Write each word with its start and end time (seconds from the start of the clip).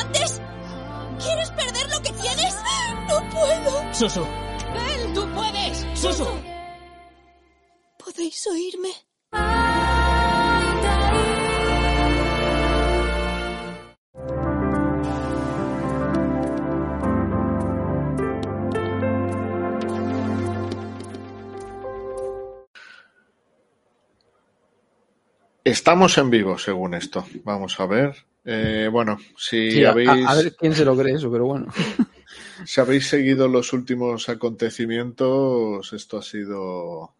Antes? 0.00 0.40
¿Quieres 1.22 1.50
perder 1.50 1.90
lo 1.90 2.02
que 2.02 2.12
tienes? 2.12 2.54
No 3.08 3.30
puedo. 3.30 3.94
Susu, 3.94 4.20
Él, 4.22 5.12
tú 5.14 5.28
puedes. 5.34 5.86
Susu. 5.94 6.26
¿Podéis 7.98 8.46
oírme? 8.46 8.90
Estamos 25.68 26.16
en 26.18 26.30
vivo, 26.30 26.56
según 26.58 26.94
esto. 26.94 27.26
Vamos 27.44 27.78
a 27.80 27.86
ver. 27.86 28.16
Eh, 28.44 28.88
bueno, 28.90 29.18
si 29.36 29.70
Sí, 29.70 29.84
habéis, 29.84 30.08
a- 30.08 30.32
a 30.32 30.34
ver 30.36 30.56
quién 30.56 30.74
se 30.74 30.84
lo 30.84 30.96
cree 30.96 31.14
eso, 31.14 31.30
pero 31.30 31.44
bueno. 31.46 31.66
si 32.64 32.80
habéis 32.80 33.06
seguido 33.08 33.48
los 33.48 33.72
últimos 33.74 34.28
acontecimientos, 34.28 35.92
esto 35.92 36.18
ha 36.18 36.22
sido. 36.22 37.14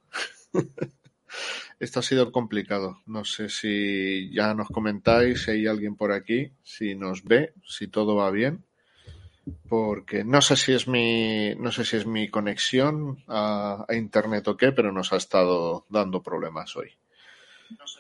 esto 1.79 2.01
ha 2.01 2.03
sido 2.03 2.33
complicado. 2.33 3.03
No 3.07 3.25
sé 3.25 3.51
si 3.51 4.31
ya 4.33 4.55
nos 4.55 4.69
comentáis, 4.69 5.43
si 5.43 5.51
hay 5.51 5.67
alguien 5.67 5.97
por 5.97 6.13
aquí, 6.13 6.51
si 6.63 6.95
nos 6.95 7.25
ve, 7.25 7.53
si 7.67 7.89
todo 7.89 8.17
va 8.17 8.31
bien. 8.31 8.65
Porque 9.69 10.25
no 10.25 10.41
sé 10.41 10.57
si 10.57 10.73
es 10.73 10.89
mi, 10.89 11.55
no 11.57 11.71
sé 11.73 11.85
si 11.85 11.97
es 11.97 12.07
mi 12.07 12.29
conexión 12.31 13.19
a, 13.29 13.85
a 13.89 13.95
internet 13.95 14.49
o 14.49 14.57
qué, 14.57 14.73
pero 14.73 14.93
nos 14.93 15.13
ha 15.13 15.17
estado 15.17 15.85
dando 15.91 16.23
problemas 16.23 16.75
hoy. 16.77 16.91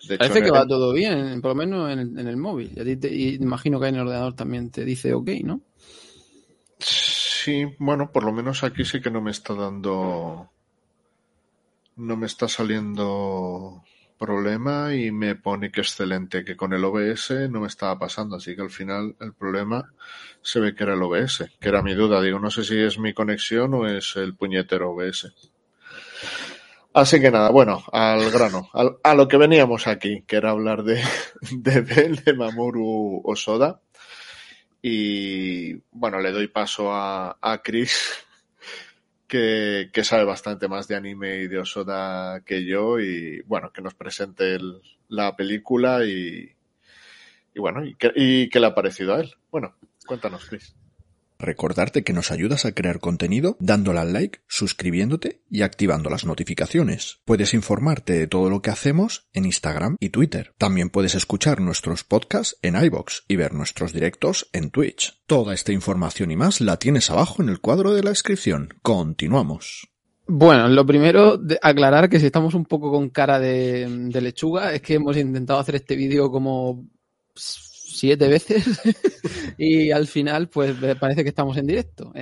De 0.08 0.16
Parece 0.18 0.40
que 0.40 0.46
el- 0.46 0.54
va 0.54 0.66
todo 0.66 0.92
bien, 0.92 1.40
por 1.40 1.50
lo 1.50 1.54
menos 1.54 1.90
en 1.90 1.98
el, 1.98 2.18
en 2.18 2.28
el 2.28 2.36
móvil. 2.36 2.72
Y, 2.76 2.80
a 2.80 2.84
ti 2.84 2.96
te- 2.96 3.12
y 3.14 3.34
imagino 3.34 3.78
que 3.80 3.88
en 3.88 3.96
el 3.96 4.00
ordenador 4.02 4.34
también 4.34 4.70
te 4.70 4.84
dice 4.84 5.12
ok, 5.14 5.28
¿no? 5.44 5.60
Sí, 6.78 7.64
bueno, 7.78 8.10
por 8.12 8.24
lo 8.24 8.32
menos 8.32 8.62
aquí 8.64 8.84
sí 8.84 9.00
que 9.00 9.10
no 9.10 9.20
me 9.20 9.30
está 9.30 9.54
dando. 9.54 10.50
No 11.96 12.16
me 12.16 12.26
está 12.26 12.48
saliendo 12.48 13.82
problema 14.18 14.94
y 14.94 15.10
me 15.12 15.34
pone 15.36 15.70
que 15.70 15.80
excelente, 15.80 16.44
que 16.44 16.56
con 16.56 16.72
el 16.72 16.84
OBS 16.84 17.48
no 17.48 17.60
me 17.60 17.66
estaba 17.66 17.98
pasando, 17.98 18.36
así 18.36 18.54
que 18.56 18.62
al 18.62 18.70
final 18.70 19.16
el 19.20 19.32
problema 19.34 19.92
se 20.42 20.60
ve 20.60 20.74
que 20.74 20.84
era 20.84 20.94
el 20.94 21.02
OBS, 21.02 21.50
que 21.60 21.68
era 21.68 21.82
mi 21.82 21.94
duda. 21.94 22.20
Digo, 22.22 22.38
no 22.38 22.50
sé 22.50 22.64
si 22.64 22.78
es 22.78 22.98
mi 22.98 23.12
conexión 23.14 23.74
o 23.74 23.86
es 23.86 24.16
el 24.16 24.34
puñetero 24.34 24.90
OBS. 24.92 25.32
Así 26.98 27.20
que 27.20 27.30
nada, 27.30 27.50
bueno, 27.50 27.84
al 27.92 28.28
grano, 28.32 28.68
a 28.72 29.14
lo 29.14 29.28
que 29.28 29.36
veníamos 29.36 29.86
aquí, 29.86 30.24
que 30.26 30.34
era 30.34 30.50
hablar 30.50 30.82
de, 30.82 31.00
de 31.52 31.80
Bell, 31.80 32.16
de 32.24 32.34
Mamoru 32.34 33.22
Osoda. 33.24 33.80
Y 34.82 35.74
bueno, 35.92 36.18
le 36.18 36.32
doy 36.32 36.48
paso 36.48 36.92
a, 36.92 37.38
a 37.40 37.62
Chris, 37.62 38.18
que, 39.28 39.90
que 39.92 40.02
sabe 40.02 40.24
bastante 40.24 40.66
más 40.66 40.88
de 40.88 40.96
anime 40.96 41.36
y 41.42 41.46
de 41.46 41.60
Osoda 41.60 42.40
que 42.40 42.64
yo, 42.64 42.98
y 42.98 43.42
bueno, 43.42 43.72
que 43.72 43.80
nos 43.80 43.94
presente 43.94 44.58
la 45.06 45.36
película 45.36 46.04
y, 46.04 46.50
y 47.54 47.60
bueno, 47.60 47.84
y 47.84 47.94
que, 47.94 48.10
y 48.16 48.48
qué 48.48 48.58
le 48.58 48.66
ha 48.66 48.74
parecido 48.74 49.14
a 49.14 49.20
él. 49.20 49.32
Bueno, 49.52 49.76
cuéntanos, 50.04 50.46
Chris. 50.46 50.74
Recordarte 51.38 52.02
que 52.02 52.12
nos 52.12 52.30
ayudas 52.30 52.64
a 52.64 52.72
crear 52.72 52.98
contenido 52.98 53.56
dándole 53.60 54.00
al 54.00 54.12
like, 54.12 54.40
suscribiéndote 54.48 55.42
y 55.50 55.62
activando 55.62 56.10
las 56.10 56.24
notificaciones. 56.24 57.20
Puedes 57.24 57.54
informarte 57.54 58.14
de 58.14 58.26
todo 58.26 58.50
lo 58.50 58.60
que 58.60 58.70
hacemos 58.70 59.28
en 59.32 59.44
Instagram 59.44 59.96
y 60.00 60.10
Twitter. 60.10 60.54
También 60.58 60.90
puedes 60.90 61.14
escuchar 61.14 61.60
nuestros 61.60 62.02
podcasts 62.02 62.58
en 62.62 62.82
iBox 62.82 63.24
y 63.28 63.36
ver 63.36 63.54
nuestros 63.54 63.92
directos 63.92 64.48
en 64.52 64.70
Twitch. 64.70 65.22
Toda 65.26 65.54
esta 65.54 65.72
información 65.72 66.30
y 66.30 66.36
más 66.36 66.60
la 66.60 66.78
tienes 66.78 67.10
abajo 67.10 67.42
en 67.42 67.48
el 67.50 67.60
cuadro 67.60 67.94
de 67.94 68.02
la 68.02 68.10
descripción. 68.10 68.74
Continuamos. 68.82 69.88
Bueno, 70.26 70.68
lo 70.68 70.84
primero, 70.84 71.38
de 71.38 71.58
aclarar 71.62 72.10
que 72.10 72.20
si 72.20 72.26
estamos 72.26 72.52
un 72.54 72.66
poco 72.66 72.90
con 72.90 73.08
cara 73.08 73.38
de, 73.38 73.86
de 73.88 74.20
lechuga, 74.20 74.74
es 74.74 74.82
que 74.82 74.94
hemos 74.94 75.16
intentado 75.16 75.58
hacer 75.58 75.76
este 75.76 75.96
vídeo 75.96 76.30
como 76.30 76.84
siete 77.90 78.28
veces 78.28 78.64
y 79.58 79.90
al 79.90 80.06
final 80.06 80.48
pues 80.48 80.74
parece 81.00 81.22
que 81.22 81.30
estamos 81.30 81.56
en 81.56 81.66
directo. 81.66 82.12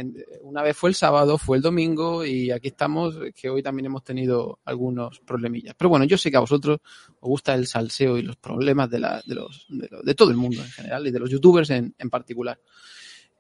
Una 0.43 0.63
vez 0.63 0.77
fue 0.77 0.91
el 0.91 0.95
sábado, 0.95 1.39
fue 1.39 1.57
el 1.57 1.63
domingo 1.63 2.25
y 2.25 2.51
aquí 2.51 2.69
estamos, 2.69 3.17
que 3.35 3.49
hoy 3.51 3.63
también 3.63 3.87
hemos 3.87 4.05
tenido 4.05 4.59
algunos 4.65 5.21
problemillas. 5.21 5.75
Pero 5.77 5.91
bueno, 5.91 6.05
yo 6.05 6.17
sé 6.19 6.31
que 6.31 6.37
a 6.37 6.41
vosotros 6.41 6.79
os 7.21 7.29
gusta 7.29 7.55
el 7.55 7.67
salseo 7.67 8.17
y 8.19 8.23
los 8.23 8.37
problemas 8.37 8.89
de, 8.91 9.01
la, 9.01 9.23
de, 9.27 9.35
los, 9.35 9.67
de, 9.69 9.89
lo- 9.91 10.03
de 10.03 10.15
todo 10.15 10.31
el 10.31 10.37
mundo 10.37 10.63
en 10.63 10.71
general 10.71 11.07
y 11.07 11.11
de 11.11 11.19
los 11.19 11.31
youtubers 11.31 11.71
en, 11.71 11.95
en 11.99 12.11
particular. 12.11 12.59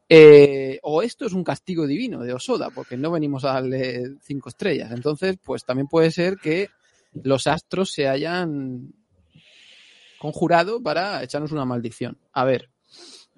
Eh, 0.08 0.78
o 0.82 1.02
esto 1.02 1.26
es 1.26 1.32
un 1.32 1.42
castigo 1.42 1.86
divino 1.86 2.20
de 2.22 2.32
Osoda, 2.32 2.70
porque 2.70 2.96
no 2.96 3.10
venimos 3.10 3.44
a 3.44 3.54
darle 3.54 4.16
cinco 4.22 4.48
estrellas. 4.50 4.92
Entonces, 4.92 5.36
pues 5.42 5.64
también 5.64 5.88
puede 5.88 6.10
ser 6.10 6.36
que 6.36 6.68
los 7.22 7.46
astros 7.46 7.90
se 7.92 8.06
hayan 8.08 8.92
conjurado 10.18 10.82
para 10.82 11.22
echarnos 11.22 11.52
una 11.52 11.64
maldición. 11.64 12.18
A 12.32 12.44
ver, 12.44 12.70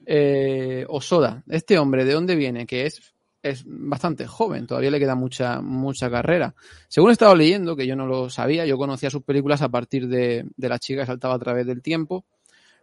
eh, 0.07 0.87
Osoda, 0.89 1.43
este 1.49 1.79
hombre, 1.79 2.05
¿de 2.05 2.15
dónde 2.15 2.37
viene? 2.37 2.67
Que 2.67 2.87
es, 2.87 3.15
es 3.43 3.65
bastante 3.67 4.27
joven, 4.27 4.67
todavía 4.67 4.91
le 4.91 4.99
queda 4.99 5.15
mucha, 5.15 5.61
mucha 5.61 6.11
carrera. 6.11 6.55
Según 6.89 7.11
he 7.11 7.13
estado 7.13 7.35
leyendo, 7.35 7.77
que 7.77 7.87
yo 7.87 7.97
no 7.97 8.07
lo 8.07 8.31
sabía, 8.31 8.67
yo 8.67 8.79
conocía 8.79 9.11
sus 9.11 9.23
películas 9.23 9.63
a 9.63 9.69
partir 9.69 10.09
de, 10.09 10.47
de 10.57 10.69
La 10.69 10.79
chica 10.79 11.03
que 11.03 11.07
saltaba 11.07 11.35
a 11.35 11.39
través 11.39 11.67
del 11.67 11.83
tiempo, 11.83 12.25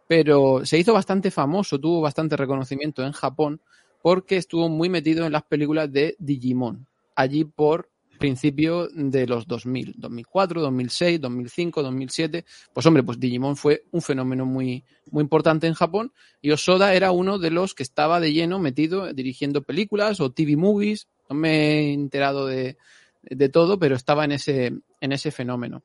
pero 0.06 0.64
se 0.64 0.78
hizo 0.78 0.92
bastante 0.92 1.30
famoso, 1.30 1.78
tuvo 1.78 2.00
bastante 2.00 2.36
reconocimiento 2.36 3.04
en 3.04 3.12
Japón 3.12 3.60
porque 4.02 4.36
estuvo 4.36 4.68
muy 4.68 4.88
metido 4.88 5.26
en 5.26 5.32
las 5.32 5.42
películas 5.42 5.90
de 5.90 6.14
Digimon, 6.20 6.86
allí 7.16 7.44
por 7.44 7.90
principio 8.16 8.88
de 8.92 9.26
los 9.26 9.46
2000, 9.46 9.94
2004, 9.96 10.60
2006, 10.60 11.20
2005, 11.20 11.82
2007. 11.82 12.44
Pues 12.72 12.86
hombre, 12.86 13.02
pues 13.02 13.18
Digimon 13.18 13.56
fue 13.56 13.84
un 13.92 14.02
fenómeno 14.02 14.46
muy, 14.46 14.84
muy 15.10 15.22
importante 15.22 15.66
en 15.66 15.74
Japón 15.74 16.12
y 16.40 16.50
Osoda 16.50 16.94
era 16.94 17.12
uno 17.12 17.38
de 17.38 17.50
los 17.50 17.74
que 17.74 17.82
estaba 17.82 18.20
de 18.20 18.32
lleno 18.32 18.58
metido 18.58 19.12
dirigiendo 19.12 19.62
películas 19.62 20.20
o 20.20 20.30
TV 20.30 20.56
movies. 20.56 21.08
No 21.28 21.36
me 21.36 21.50
he 21.50 21.92
enterado 21.92 22.46
de, 22.46 22.76
de 23.22 23.48
todo, 23.48 23.78
pero 23.78 23.96
estaba 23.96 24.24
en 24.24 24.32
ese, 24.32 24.72
en 25.00 25.12
ese 25.12 25.30
fenómeno. 25.30 25.82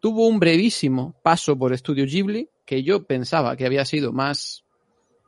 Tuvo 0.00 0.28
un 0.28 0.38
brevísimo 0.38 1.14
paso 1.22 1.56
por 1.56 1.72
Estudio 1.72 2.04
Ghibli, 2.04 2.48
que 2.66 2.82
yo 2.82 3.04
pensaba 3.04 3.56
que 3.56 3.66
había 3.66 3.84
sido 3.84 4.12
más 4.12 4.64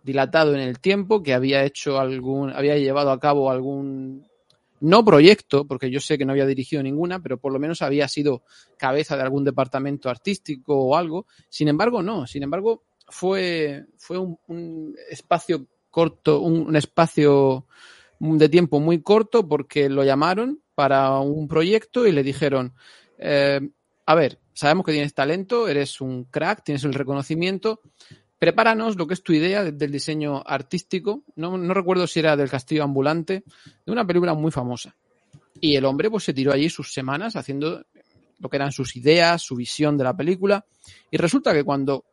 dilatado 0.03 0.55
en 0.55 0.61
el 0.61 0.79
tiempo, 0.79 1.23
que 1.23 1.35
había 1.35 1.65
hecho 1.65 1.99
algún, 1.99 2.51
había 2.51 2.77
llevado 2.77 3.11
a 3.11 3.19
cabo 3.19 3.51
algún 3.51 4.27
no 4.81 5.05
proyecto, 5.05 5.67
porque 5.67 5.91
yo 5.91 6.01
sé 6.01 6.19
que 6.19 6.25
no 6.25 6.33
había 6.33 6.47
dirigido 6.47 6.83
ninguna, 6.83 7.21
pero 7.21 7.39
por 7.39 7.53
lo 7.53 7.59
menos 7.59 7.83
había 7.83 8.09
sido 8.09 8.43
cabeza 8.77 9.17
de 9.17 9.23
algún 9.23 9.45
departamento 9.45 10.11
artístico 10.11 10.77
o 10.77 10.97
algo. 10.97 11.27
Sin 11.49 11.69
embargo, 11.69 12.03
no. 12.03 12.27
Sin 12.27 12.43
embargo, 12.43 12.85
fue, 13.09 13.87
fue 13.97 14.19
un, 14.19 14.97
espacio 15.11 15.67
corto, 15.91 16.41
un, 16.41 16.67
un 16.67 16.77
espacio 16.77 17.67
de 18.19 18.49
tiempo 18.49 18.81
muy 18.81 19.03
corto 19.03 19.47
porque 19.47 19.89
lo 19.89 20.05
llamaron 20.05 20.61
para 20.75 21.19
un 21.21 21.49
proyecto 21.49 22.07
y 22.07 22.13
le 22.13 22.23
dijeron, 22.23 22.75
eh, 23.19 23.61
a 24.05 24.15
ver, 24.15 24.41
sabemos 24.53 24.85
que 24.85 24.93
tienes 24.93 25.15
talento, 25.15 25.69
eres 25.69 26.01
un 26.01 26.25
crack, 26.25 26.63
tienes 26.65 26.85
el 26.85 26.95
reconocimiento, 26.95 27.81
prepáranos 28.39 28.97
lo 28.97 29.07
que 29.07 29.15
es 29.15 29.23
tu 29.23 29.33
idea 29.33 29.65
de- 29.65 29.73
del 29.73 29.91
diseño 29.93 30.43
artístico. 30.45 31.23
No, 31.37 31.57
no 31.57 31.75
recuerdo 31.75 32.07
si 32.07 32.21
era 32.21 32.37
del 32.37 32.51
Castillo 32.51 32.85
Ambulante, 32.85 33.45
de 33.85 33.93
una 33.93 34.07
película 34.07 34.35
muy 34.35 34.51
famosa. 34.51 34.95
Y 35.61 35.77
el 35.77 35.85
hombre 35.87 36.11
pues 36.11 36.25
se 36.25 36.35
tiró 36.35 36.53
allí 36.53 36.69
sus 36.69 36.93
semanas 36.93 37.35
haciendo 37.37 37.85
lo 38.39 38.49
que 38.51 38.57
eran 38.57 38.73
sus 38.73 38.95
ideas, 38.97 39.41
su 39.43 39.57
visión 39.57 39.97
de 39.97 40.05
la 40.05 40.15
película. 40.17 40.65
Y 41.11 41.17
resulta 41.17 41.55
que 41.55 41.65
cuando 41.65 42.05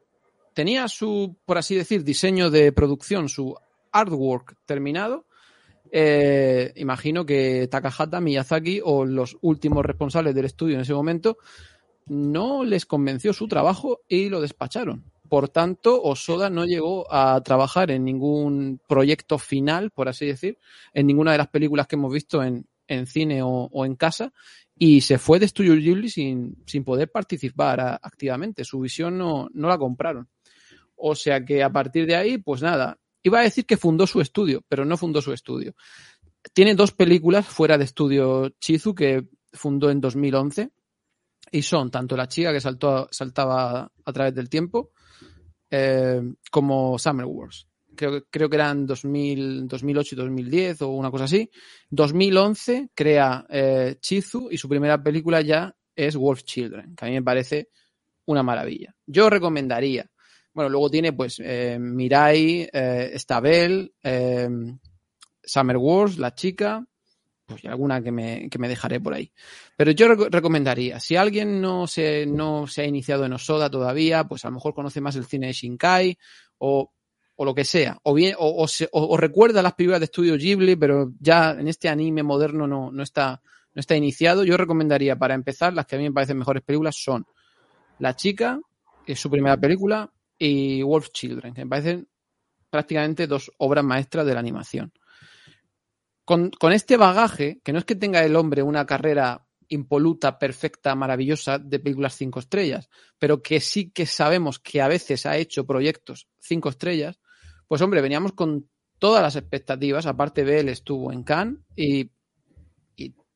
tenía 0.54 0.88
su, 0.88 1.36
por 1.46 1.58
así 1.58 1.76
decir, 1.76 2.04
diseño 2.04 2.50
de 2.50 2.72
producción, 2.72 3.28
su 3.28 3.56
artwork 3.92 4.56
terminado, 4.66 5.26
eh, 5.92 6.72
imagino 6.78 7.26
que 7.26 7.68
Takahata, 7.70 8.22
Miyazaki 8.22 8.80
o 8.84 9.06
los 9.06 9.38
últimos 9.42 9.86
responsables 9.86 10.34
del 10.34 10.46
estudio 10.46 10.76
en 10.76 10.82
ese 10.82 10.94
momento 10.94 11.38
no 12.08 12.64
les 12.64 12.86
convenció 12.86 13.34
su 13.34 13.48
trabajo 13.48 14.02
y 14.08 14.30
lo 14.30 14.42
despacharon. 14.42 15.04
Por 15.34 15.50
tanto, 15.50 16.00
Osoda 16.00 16.52
no 16.52 16.64
llegó 16.64 17.12
a 17.12 17.42
trabajar 17.42 17.90
en 17.90 18.06
ningún 18.06 18.80
proyecto 18.88 19.40
final, 19.40 19.90
por 19.90 20.08
así 20.08 20.28
decir, 20.28 20.60
en 20.94 21.08
ninguna 21.08 21.32
de 21.32 21.40
las 21.40 21.48
películas 21.48 21.88
que 21.88 21.96
hemos 21.96 22.14
visto 22.14 22.44
en, 22.44 22.68
en 22.86 23.08
cine 23.08 23.42
o, 23.44 23.84
en 23.84 23.96
casa, 23.96 24.32
y 24.78 25.02
se 25.02 25.18
fue 25.18 25.40
de 25.40 25.48
Studio 25.48 25.74
Ghibli 25.74 26.08
sin, 26.08 26.62
sin 26.68 26.84
poder 26.84 27.10
participar 27.10 27.80
activamente. 27.80 28.64
Su 28.64 28.80
visión 28.80 29.18
no, 29.18 29.50
no 29.56 29.70
la 29.70 29.80
compraron. 29.80 30.30
O 30.96 31.16
sea 31.16 31.44
que 31.44 31.64
a 31.64 31.72
partir 31.72 32.06
de 32.06 32.16
ahí, 32.16 32.38
pues 32.38 32.62
nada, 32.62 33.00
iba 33.24 33.40
a 33.40 33.44
decir 33.44 33.66
que 33.66 33.76
fundó 33.76 34.06
su 34.06 34.22
estudio, 34.22 34.64
pero 34.70 34.86
no 34.86 34.98
fundó 34.98 35.20
su 35.20 35.34
estudio. 35.34 35.74
Tiene 36.54 36.76
dos 36.76 36.92
películas 36.92 37.48
fuera 37.48 37.80
de 37.80 37.86
estudio 37.86 38.50
Chizu 38.60 38.94
que 38.94 39.28
fundó 39.52 39.90
en 39.90 40.00
2011 40.00 40.70
y 41.52 41.64
son 41.64 41.90
tanto 41.90 42.16
La 42.16 42.28
chica 42.28 42.54
que 42.54 42.62
saltó, 42.62 43.08
saltaba 43.10 43.92
a 44.06 44.14
través 44.14 44.36
del 44.36 44.48
tiempo 44.48 44.92
eh, 45.76 46.22
como 46.52 47.00
Summer 47.00 47.26
Wars. 47.26 47.68
Creo, 47.96 48.24
creo 48.30 48.48
que 48.48 48.56
eran 48.56 48.86
2000, 48.86 49.68
2008 49.68 50.14
y 50.14 50.18
2010 50.18 50.82
o 50.84 50.90
una 50.90 51.10
cosa 51.10 51.24
así. 51.24 51.50
2011 51.90 52.92
crea 52.94 53.46
eh, 53.50 53.98
Chizu 54.00 54.50
y 54.52 54.58
su 54.58 54.70
primera 54.70 55.02
película 55.02 55.42
ya 55.42 55.76
es 55.96 56.16
Wolf 56.16 56.44
Children, 56.44 56.96
que 56.96 57.06
a 57.06 57.08
mí 57.08 57.16
me 57.16 57.24
parece 57.24 57.70
una 58.26 58.44
maravilla. 58.44 58.96
Yo 59.08 59.32
recomendaría. 59.32 60.10
Bueno, 60.54 60.70
luego 60.70 60.92
tiene 60.92 61.14
pues 61.14 61.42
eh, 61.44 61.80
Mirai, 61.80 62.70
Estabel, 62.72 63.96
eh, 64.04 64.50
Summer 65.44 65.78
Wars, 65.78 66.20
La 66.20 66.36
Chica, 66.36 66.86
pues 67.54 67.64
y 67.64 67.68
alguna 67.68 68.02
que 68.02 68.12
me, 68.12 68.50
que 68.50 68.58
me 68.58 68.68
dejaré 68.68 69.00
por 69.00 69.14
ahí. 69.14 69.32
Pero 69.78 69.92
yo 69.92 70.08
rec 70.08 70.34
recomendaría, 70.34 71.00
si 71.00 71.16
alguien 71.16 71.62
no 71.62 71.86
se, 71.86 72.26
no 72.26 72.66
se 72.66 72.82
ha 72.82 72.86
iniciado 72.86 73.26
en 73.26 73.34
Osoda 73.34 73.70
todavía, 73.70 74.24
pues 74.24 74.44
a 74.44 74.48
lo 74.50 74.56
mejor 74.56 74.74
conoce 74.74 75.02
más 75.02 75.16
el 75.16 75.26
cine 75.26 75.48
de 75.48 75.54
Shinkai 75.54 76.18
o, 76.58 76.92
o 77.36 77.46
lo 77.46 77.54
que 77.54 77.64
sea, 77.64 78.00
o 78.04 78.14
bien, 78.14 78.36
o, 78.40 79.18
recuerda 79.18 79.62
las 79.62 79.74
películas 79.74 80.00
de 80.00 80.06
estudio 80.06 80.36
Ghibli, 80.36 80.76
pero 80.76 81.12
ya 81.20 81.52
en 81.52 81.68
este 81.68 81.90
anime 81.90 82.24
moderno 82.24 82.66
no, 82.68 82.92
no, 82.92 83.04
está, 83.04 83.40
no 83.74 83.80
está 83.80 83.96
iniciado, 83.96 84.44
yo 84.44 84.58
recomendaría 84.58 85.16
para 85.16 85.36
empezar 85.36 85.74
las 85.74 85.86
que 85.86 85.96
a 85.96 86.00
mí 86.00 86.06
me 86.06 86.14
parecen 86.14 86.38
mejores 86.40 86.64
películas 86.64 86.96
son 86.98 87.26
La 88.00 88.16
Chica, 88.16 88.60
que 89.06 89.14
es 89.14 89.20
su 89.20 89.30
primera 89.30 89.58
película, 89.58 90.12
y 90.40 90.82
Wolf 90.82 91.10
Children, 91.12 91.54
que 91.54 91.66
me 91.66 91.70
parecen 91.70 92.08
prácticamente 92.70 93.28
dos 93.28 93.52
obras 93.58 93.84
maestras 93.84 94.26
de 94.26 94.34
la 94.34 94.40
animación 94.40 94.92
con, 96.26 96.52
este 96.72 96.98
bagaje, 96.98 97.60
que 97.64 97.74
no 97.74 97.80
es 97.80 97.86
que 97.86 97.96
tenga 97.96 98.24
el 98.24 98.36
hombre 98.36 98.64
una 98.64 98.86
carrera 98.86 99.46
impoluta, 99.68 100.38
perfecta, 100.38 100.96
maravillosa 100.96 101.58
de 101.58 101.80
películas 101.80 102.16
cinco 102.16 102.40
estrellas, 102.40 102.90
pero 103.18 103.42
que 103.42 103.60
sí 103.60 103.92
que 103.92 104.06
sabemos 104.06 104.60
que 104.60 104.82
a 104.82 104.88
veces 104.88 105.26
ha 105.26 105.38
hecho 105.38 105.66
proyectos 105.66 106.28
cinco 106.40 106.70
estrellas, 106.70 107.20
pues 107.68 107.82
hombre, 107.82 108.02
veníamos 108.02 108.34
con 108.34 108.70
todas 109.00 109.22
las 109.22 109.36
expectativas, 109.36 110.06
aparte 110.06 110.46
de 110.46 110.60
él 110.60 110.70
estuvo 110.70 111.12
en 111.12 111.24
Cannes 111.24 111.60
y, 111.76 112.12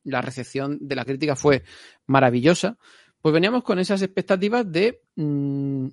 la 0.04 0.22
recepción 0.22 0.78
de 0.80 0.94
la 0.94 1.04
crítica 1.04 1.36
fue 1.36 1.64
maravillosa, 2.06 2.78
pues 3.20 3.34
veníamos 3.34 3.62
con 3.62 3.78
esas 3.78 4.00
expectativas 4.00 4.70
de, 4.70 5.02
mmm, 5.16 5.88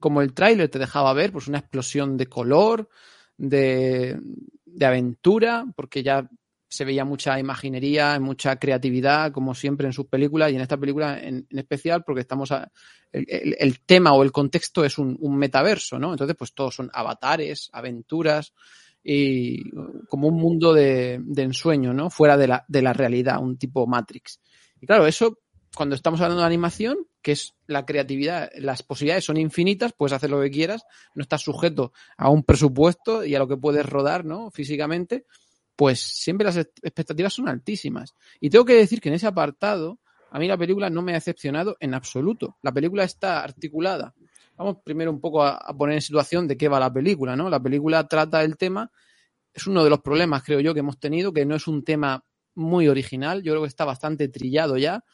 como 0.00 0.20
el 0.20 0.34
tráiler 0.34 0.68
te 0.68 0.80
dejaba 0.80 1.12
ver, 1.12 1.30
pues 1.30 1.46
una 1.46 1.58
explosión 1.58 2.16
de 2.16 2.26
color, 2.26 2.88
de, 3.36 4.18
de 4.64 4.86
aventura, 4.86 5.66
porque 5.74 6.02
ya 6.02 6.28
se 6.68 6.84
veía 6.84 7.04
mucha 7.04 7.38
imaginería, 7.38 8.18
mucha 8.20 8.56
creatividad, 8.56 9.32
como 9.32 9.54
siempre 9.54 9.86
en 9.86 9.92
sus 9.92 10.06
películas, 10.06 10.50
y 10.50 10.56
en 10.56 10.60
esta 10.60 10.76
película 10.76 11.18
en, 11.18 11.46
en 11.48 11.58
especial, 11.58 12.02
porque 12.04 12.22
estamos 12.22 12.50
a, 12.52 12.70
el, 13.12 13.56
el, 13.58 13.80
tema 13.80 14.12
o 14.12 14.22
el 14.22 14.32
contexto 14.32 14.84
es 14.84 14.98
un, 14.98 15.16
un, 15.20 15.36
metaverso, 15.36 15.98
¿no? 15.98 16.12
Entonces, 16.12 16.36
pues 16.36 16.52
todos 16.54 16.74
son 16.74 16.90
avatares, 16.92 17.70
aventuras 17.72 18.52
y 19.02 19.70
como 20.08 20.28
un 20.28 20.34
mundo 20.34 20.74
de, 20.74 21.20
de 21.22 21.42
ensueño, 21.42 21.94
¿no? 21.94 22.10
Fuera 22.10 22.36
de 22.36 22.48
la, 22.48 22.64
de 22.66 22.82
la 22.82 22.92
realidad, 22.92 23.40
un 23.40 23.56
tipo 23.56 23.86
Matrix. 23.86 24.40
Y 24.80 24.86
claro, 24.86 25.06
eso, 25.06 25.38
cuando 25.76 25.94
estamos 25.94 26.20
hablando 26.22 26.40
de 26.40 26.46
animación, 26.46 26.96
que 27.20 27.32
es 27.32 27.54
la 27.66 27.84
creatividad, 27.84 28.50
las 28.56 28.82
posibilidades 28.82 29.26
son 29.26 29.36
infinitas, 29.36 29.92
puedes 29.92 30.14
hacer 30.14 30.30
lo 30.30 30.40
que 30.40 30.50
quieras, 30.50 30.84
no 31.14 31.22
estás 31.22 31.42
sujeto 31.42 31.92
a 32.16 32.30
un 32.30 32.44
presupuesto 32.44 33.24
y 33.26 33.34
a 33.34 33.38
lo 33.38 33.46
que 33.46 33.58
puedes 33.58 33.84
rodar, 33.84 34.24
¿no? 34.24 34.50
Físicamente, 34.50 35.26
pues 35.76 36.00
siempre 36.00 36.46
las 36.46 36.56
expectativas 36.56 37.34
son 37.34 37.48
altísimas. 37.48 38.14
Y 38.40 38.48
tengo 38.48 38.64
que 38.64 38.72
decir 38.72 39.02
que 39.02 39.10
en 39.10 39.16
ese 39.16 39.26
apartado, 39.26 40.00
a 40.30 40.38
mí 40.38 40.48
la 40.48 40.56
película 40.56 40.88
no 40.88 41.02
me 41.02 41.12
ha 41.12 41.16
decepcionado 41.16 41.76
en 41.78 41.92
absoluto. 41.92 42.56
La 42.62 42.72
película 42.72 43.04
está 43.04 43.42
articulada. 43.42 44.14
Vamos 44.56 44.78
primero 44.82 45.10
un 45.10 45.20
poco 45.20 45.44
a, 45.44 45.60
poner 45.76 45.96
en 45.96 46.02
situación 46.02 46.48
de 46.48 46.56
qué 46.56 46.68
va 46.68 46.80
la 46.80 46.90
película, 46.90 47.36
¿no? 47.36 47.50
La 47.50 47.60
película 47.60 48.08
trata 48.08 48.42
el 48.42 48.56
tema, 48.56 48.90
es 49.52 49.66
uno 49.66 49.84
de 49.84 49.90
los 49.90 50.00
problemas, 50.00 50.42
creo 50.42 50.60
yo, 50.60 50.72
que 50.72 50.80
hemos 50.80 50.98
tenido, 50.98 51.34
que 51.34 51.44
no 51.44 51.54
es 51.54 51.68
un 51.68 51.84
tema 51.84 52.24
muy 52.54 52.88
original, 52.88 53.42
yo 53.42 53.52
creo 53.52 53.62
que 53.62 53.68
está 53.68 53.84
bastante 53.84 54.28
trillado 54.28 54.78
ya, 54.78 55.04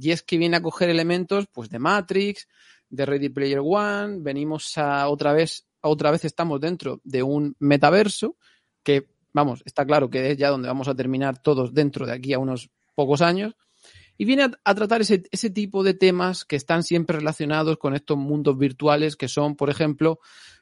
y 0.00 0.12
es 0.12 0.22
que 0.22 0.38
viene 0.38 0.56
a 0.56 0.62
coger 0.62 0.88
elementos 0.90 1.46
pues 1.52 1.68
de 1.68 1.78
Matrix, 1.78 2.48
de 2.88 3.04
Ready 3.04 3.28
Player 3.28 3.60
One, 3.62 4.18
venimos 4.20 4.78
a 4.78 5.08
otra 5.08 5.32
vez, 5.32 5.66
otra 5.80 6.10
vez 6.10 6.24
estamos 6.24 6.60
dentro 6.60 7.00
de 7.04 7.22
un 7.22 7.56
metaverso 7.58 8.36
que, 8.82 9.08
vamos, 9.32 9.62
está 9.66 9.84
claro 9.84 10.08
que 10.08 10.30
es 10.30 10.38
ya 10.38 10.50
donde 10.50 10.68
vamos 10.68 10.88
a 10.88 10.94
terminar 10.94 11.42
todos 11.42 11.74
dentro 11.74 12.06
de 12.06 12.12
aquí 12.12 12.32
a 12.32 12.38
unos 12.38 12.70
pocos 12.94 13.20
años, 13.20 13.54
y 14.16 14.24
viene 14.24 14.44
a, 14.44 14.50
a 14.64 14.74
tratar 14.74 15.00
ese, 15.00 15.24
ese, 15.30 15.50
tipo 15.50 15.84
de 15.84 15.94
temas 15.94 16.44
que 16.44 16.56
están 16.56 16.82
siempre 16.82 17.18
relacionados 17.18 17.78
con 17.78 17.94
estos 17.94 18.16
mundos 18.16 18.58
virtuales 18.58 19.14
que 19.14 19.28
son, 19.28 19.54
por 19.54 19.70
ejemplo, 19.70 20.18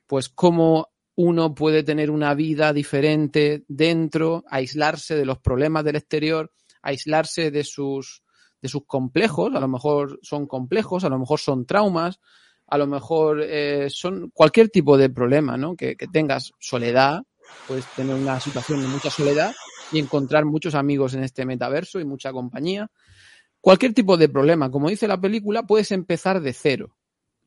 pues 0.06 0.28
cómo 0.28 0.90
uno 1.14 1.54
puede 1.54 1.82
tener 1.82 2.10
una 2.10 2.34
vida 2.34 2.74
diferente 2.74 3.64
dentro, 3.68 4.44
aislarse 4.50 5.14
de 5.16 5.24
los 5.24 5.38
problemas 5.38 5.84
del 5.84 5.96
exterior, 5.96 6.52
aislarse 6.82 7.50
de 7.50 7.64
sus 7.64 8.22
de 8.60 8.68
sus 8.68 8.86
complejos, 8.86 9.54
a 9.54 9.60
lo 9.60 9.68
mejor 9.68 10.18
son 10.22 10.46
complejos, 10.46 11.04
a 11.04 11.08
lo 11.08 11.18
mejor 11.18 11.38
son 11.38 11.66
traumas, 11.66 12.20
a 12.66 12.78
lo 12.78 12.86
mejor 12.86 13.42
eh, 13.42 13.88
son 13.90 14.30
cualquier 14.30 14.68
tipo 14.70 14.96
de 14.96 15.10
problema, 15.10 15.56
¿no? 15.56 15.76
Que, 15.76 15.96
que, 15.96 16.08
tengas 16.08 16.52
soledad, 16.58 17.22
puedes 17.68 17.86
tener 17.94 18.14
una 18.14 18.40
situación 18.40 18.82
de 18.82 18.88
mucha 18.88 19.10
soledad 19.10 19.54
y 19.92 19.98
encontrar 19.98 20.44
muchos 20.44 20.74
amigos 20.74 21.14
en 21.14 21.22
este 21.22 21.44
metaverso 21.44 22.00
y 22.00 22.04
mucha 22.04 22.32
compañía. 22.32 22.90
Cualquier 23.60 23.94
tipo 23.94 24.16
de 24.16 24.28
problema, 24.28 24.70
como 24.70 24.88
dice 24.88 25.08
la 25.08 25.20
película, 25.20 25.64
puedes 25.64 25.92
empezar 25.92 26.40
de 26.40 26.52
cero 26.52 26.96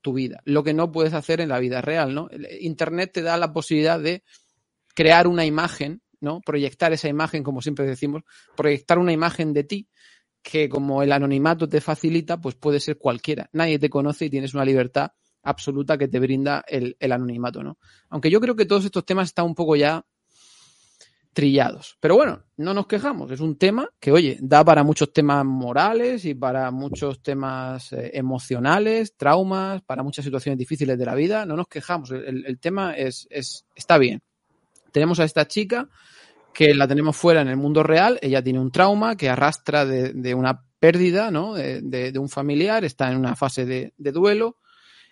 tu 0.02 0.14
vida, 0.14 0.42
lo 0.46 0.64
que 0.64 0.74
no 0.74 0.92
puedes 0.92 1.14
hacer 1.14 1.42
en 1.42 1.50
la 1.50 1.60
vida 1.60 1.82
real, 1.82 2.14
¿no? 2.14 2.30
Internet 2.62 3.12
te 3.14 3.22
da 3.22 3.38
la 3.38 3.52
posibilidad 3.52 4.00
de 4.00 4.24
crear 4.96 5.28
una 5.28 5.46
imagen, 5.46 6.02
¿no? 6.22 6.42
Proyectar 6.42 6.94
esa 6.94 7.10
imagen, 7.10 7.44
como 7.44 7.62
siempre 7.62 7.86
decimos, 7.86 8.24
proyectar 8.56 8.98
una 8.98 9.12
imagen 9.12 9.54
de 9.54 9.64
ti 9.66 9.88
que 10.42 10.70
como 10.70 11.04
el 11.04 11.12
anonimato 11.12 11.68
te 11.68 11.82
facilita, 11.82 12.40
pues 12.40 12.56
puede 12.56 12.80
ser 12.80 12.98
cualquiera. 12.98 13.50
Nadie 13.54 13.80
te 13.80 13.90
conoce 13.90 14.26
y 14.26 14.30
tienes 14.30 14.54
una 14.54 14.66
libertad 14.66 15.12
absoluta 15.44 15.98
que 15.98 16.08
te 16.08 16.20
brinda 16.20 16.64
el, 16.68 16.96
anonimato, 17.00 17.64
¿no? 17.64 17.78
Aunque 18.10 18.30
yo 18.30 18.40
creo 18.40 18.56
que 18.56 18.66
todos 18.66 18.86
estos 18.86 19.06
temas 19.06 19.30
están 19.30 19.46
un 19.46 19.56
poco 19.56 19.76
ya 19.76 20.06
trillados. 21.34 21.98
Pero 22.00 22.16
bueno, 22.16 22.44
no 22.58 22.74
nos 22.74 22.88
quejamos. 22.88 23.32
Es 23.32 23.40
un 23.40 23.58
tema 23.58 23.90
que, 24.00 24.12
oye, 24.12 24.38
da 24.42 24.64
para 24.66 24.84
muchos 24.84 25.14
temas 25.14 25.46
morales 25.46 26.26
y 26.26 26.34
para 26.34 26.72
muchos 26.72 27.22
temas 27.22 27.94
eh, 27.94 28.12
emocionales, 28.14 29.16
traumas, 29.16 29.82
para 29.84 30.04
muchas 30.04 30.26
situaciones 30.26 30.58
difíciles 30.58 30.98
de 30.98 31.06
la 31.06 31.16
vida. 31.16 31.46
No 31.46 31.56
nos 31.56 31.68
quejamos. 31.68 32.12
El, 32.12 32.60
tema 32.60 32.94
es, 32.94 33.28
está 33.30 33.98
bien. 33.98 34.22
Tenemos 34.92 35.20
a 35.20 35.24
esta 35.24 35.48
chica 35.48 35.88
que 36.60 36.76
la 36.76 36.90
tenemos 36.90 37.16
fuera 37.16 37.40
en 37.40 37.48
el 37.48 37.56
mundo 37.56 37.84
real, 37.84 38.20
ella 38.22 38.44
tiene 38.44 38.60
un 38.60 38.70
trauma 38.70 39.16
que 39.16 39.30
arrastra 39.30 39.86
de, 39.86 40.12
de 40.12 40.36
una 40.36 40.66
pérdida, 40.78 41.32
¿no? 41.32 41.54
De, 41.54 41.80
de, 41.80 42.12
de, 42.12 42.20
un 42.20 42.28
familiar, 42.28 42.84
está 42.84 43.10
en 43.10 43.16
una 43.16 43.38
fase 43.38 43.66
de, 43.66 43.94
de, 43.96 44.12
duelo 44.12 44.58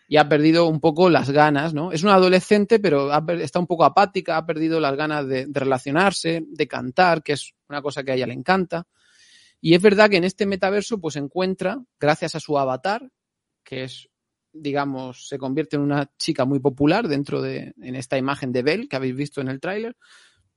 y 0.10 0.18
ha 0.18 0.28
perdido 0.28 0.68
un 0.68 0.82
poco 0.82 1.10
las 1.10 1.30
ganas, 1.30 1.74
¿no? 1.74 1.94
Es 1.94 2.04
una 2.04 2.16
adolescente, 2.16 2.82
pero 2.82 3.10
está 3.40 3.60
un 3.60 3.66
poco 3.66 3.86
apática, 3.86 4.36
ha 4.36 4.46
perdido 4.46 4.82
las 4.82 4.98
ganas 4.98 5.26
de, 5.26 5.48
relacionarse, 5.50 6.44
de 6.46 6.68
cantar, 6.68 7.24
que 7.24 7.32
es 7.32 7.54
una 7.70 7.82
cosa 7.82 8.04
que 8.04 8.12
a 8.12 8.16
ella 8.16 8.28
le 8.28 8.34
encanta. 8.34 8.86
Y 9.62 9.74
es 9.74 9.82
verdad 9.82 10.10
que 10.10 10.18
en 10.18 10.26
este 10.26 10.46
metaverso, 10.46 11.00
pues 11.00 11.16
encuentra, 11.16 11.82
gracias 11.98 12.36
a 12.36 12.42
su 12.42 12.60
avatar, 12.60 13.10
que 13.64 13.86
es, 13.86 14.10
digamos, 14.52 15.30
se 15.30 15.38
convierte 15.38 15.78
en 15.78 15.84
una 15.84 16.12
chica 16.20 16.44
muy 16.44 16.60
popular 16.60 17.08
dentro 17.08 17.42
de, 17.42 17.74
en 17.82 17.96
esta 17.96 18.18
imagen 18.18 18.52
de 18.52 18.64
Belle 18.64 18.90
que 18.90 18.98
habéis 18.98 19.16
visto 19.16 19.40
en 19.40 19.48
el 19.48 19.62
tráiler, 19.62 19.96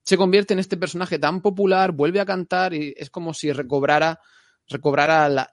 se 0.02 0.16
convierte 0.16 0.54
en 0.54 0.61
este 0.61 0.76
personaje 0.76 1.19
tan 1.19 1.40
popular, 1.40 1.92
vuelve 1.92 2.21
a 2.21 2.25
cantar 2.25 2.75
y 2.75 2.95
es 2.97 3.11
como 3.11 3.35
si 3.35 3.52
recobrara, 3.52 4.21
recobrara 4.69 5.28
la, 5.28 5.50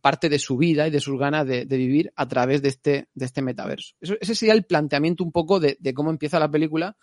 parte 0.00 0.28
de 0.28 0.38
su 0.38 0.56
vida 0.56 0.88
y 0.88 0.90
de 0.90 1.00
sus 1.00 1.18
ganas 1.18 1.46
de, 1.46 1.64
vivir 1.64 2.12
a 2.16 2.26
través 2.26 2.62
de 2.62 2.68
este, 2.68 3.08
de 3.14 3.24
este 3.24 3.42
metaverso. 3.42 3.94
Ese 4.00 4.34
sería 4.34 4.54
el 4.54 4.64
planteamiento 4.64 5.24
un 5.24 5.32
poco 5.32 5.60
de, 5.60 5.76
cómo 5.94 6.10
empieza 6.10 6.38
la 6.38 6.50
película. 6.50 6.96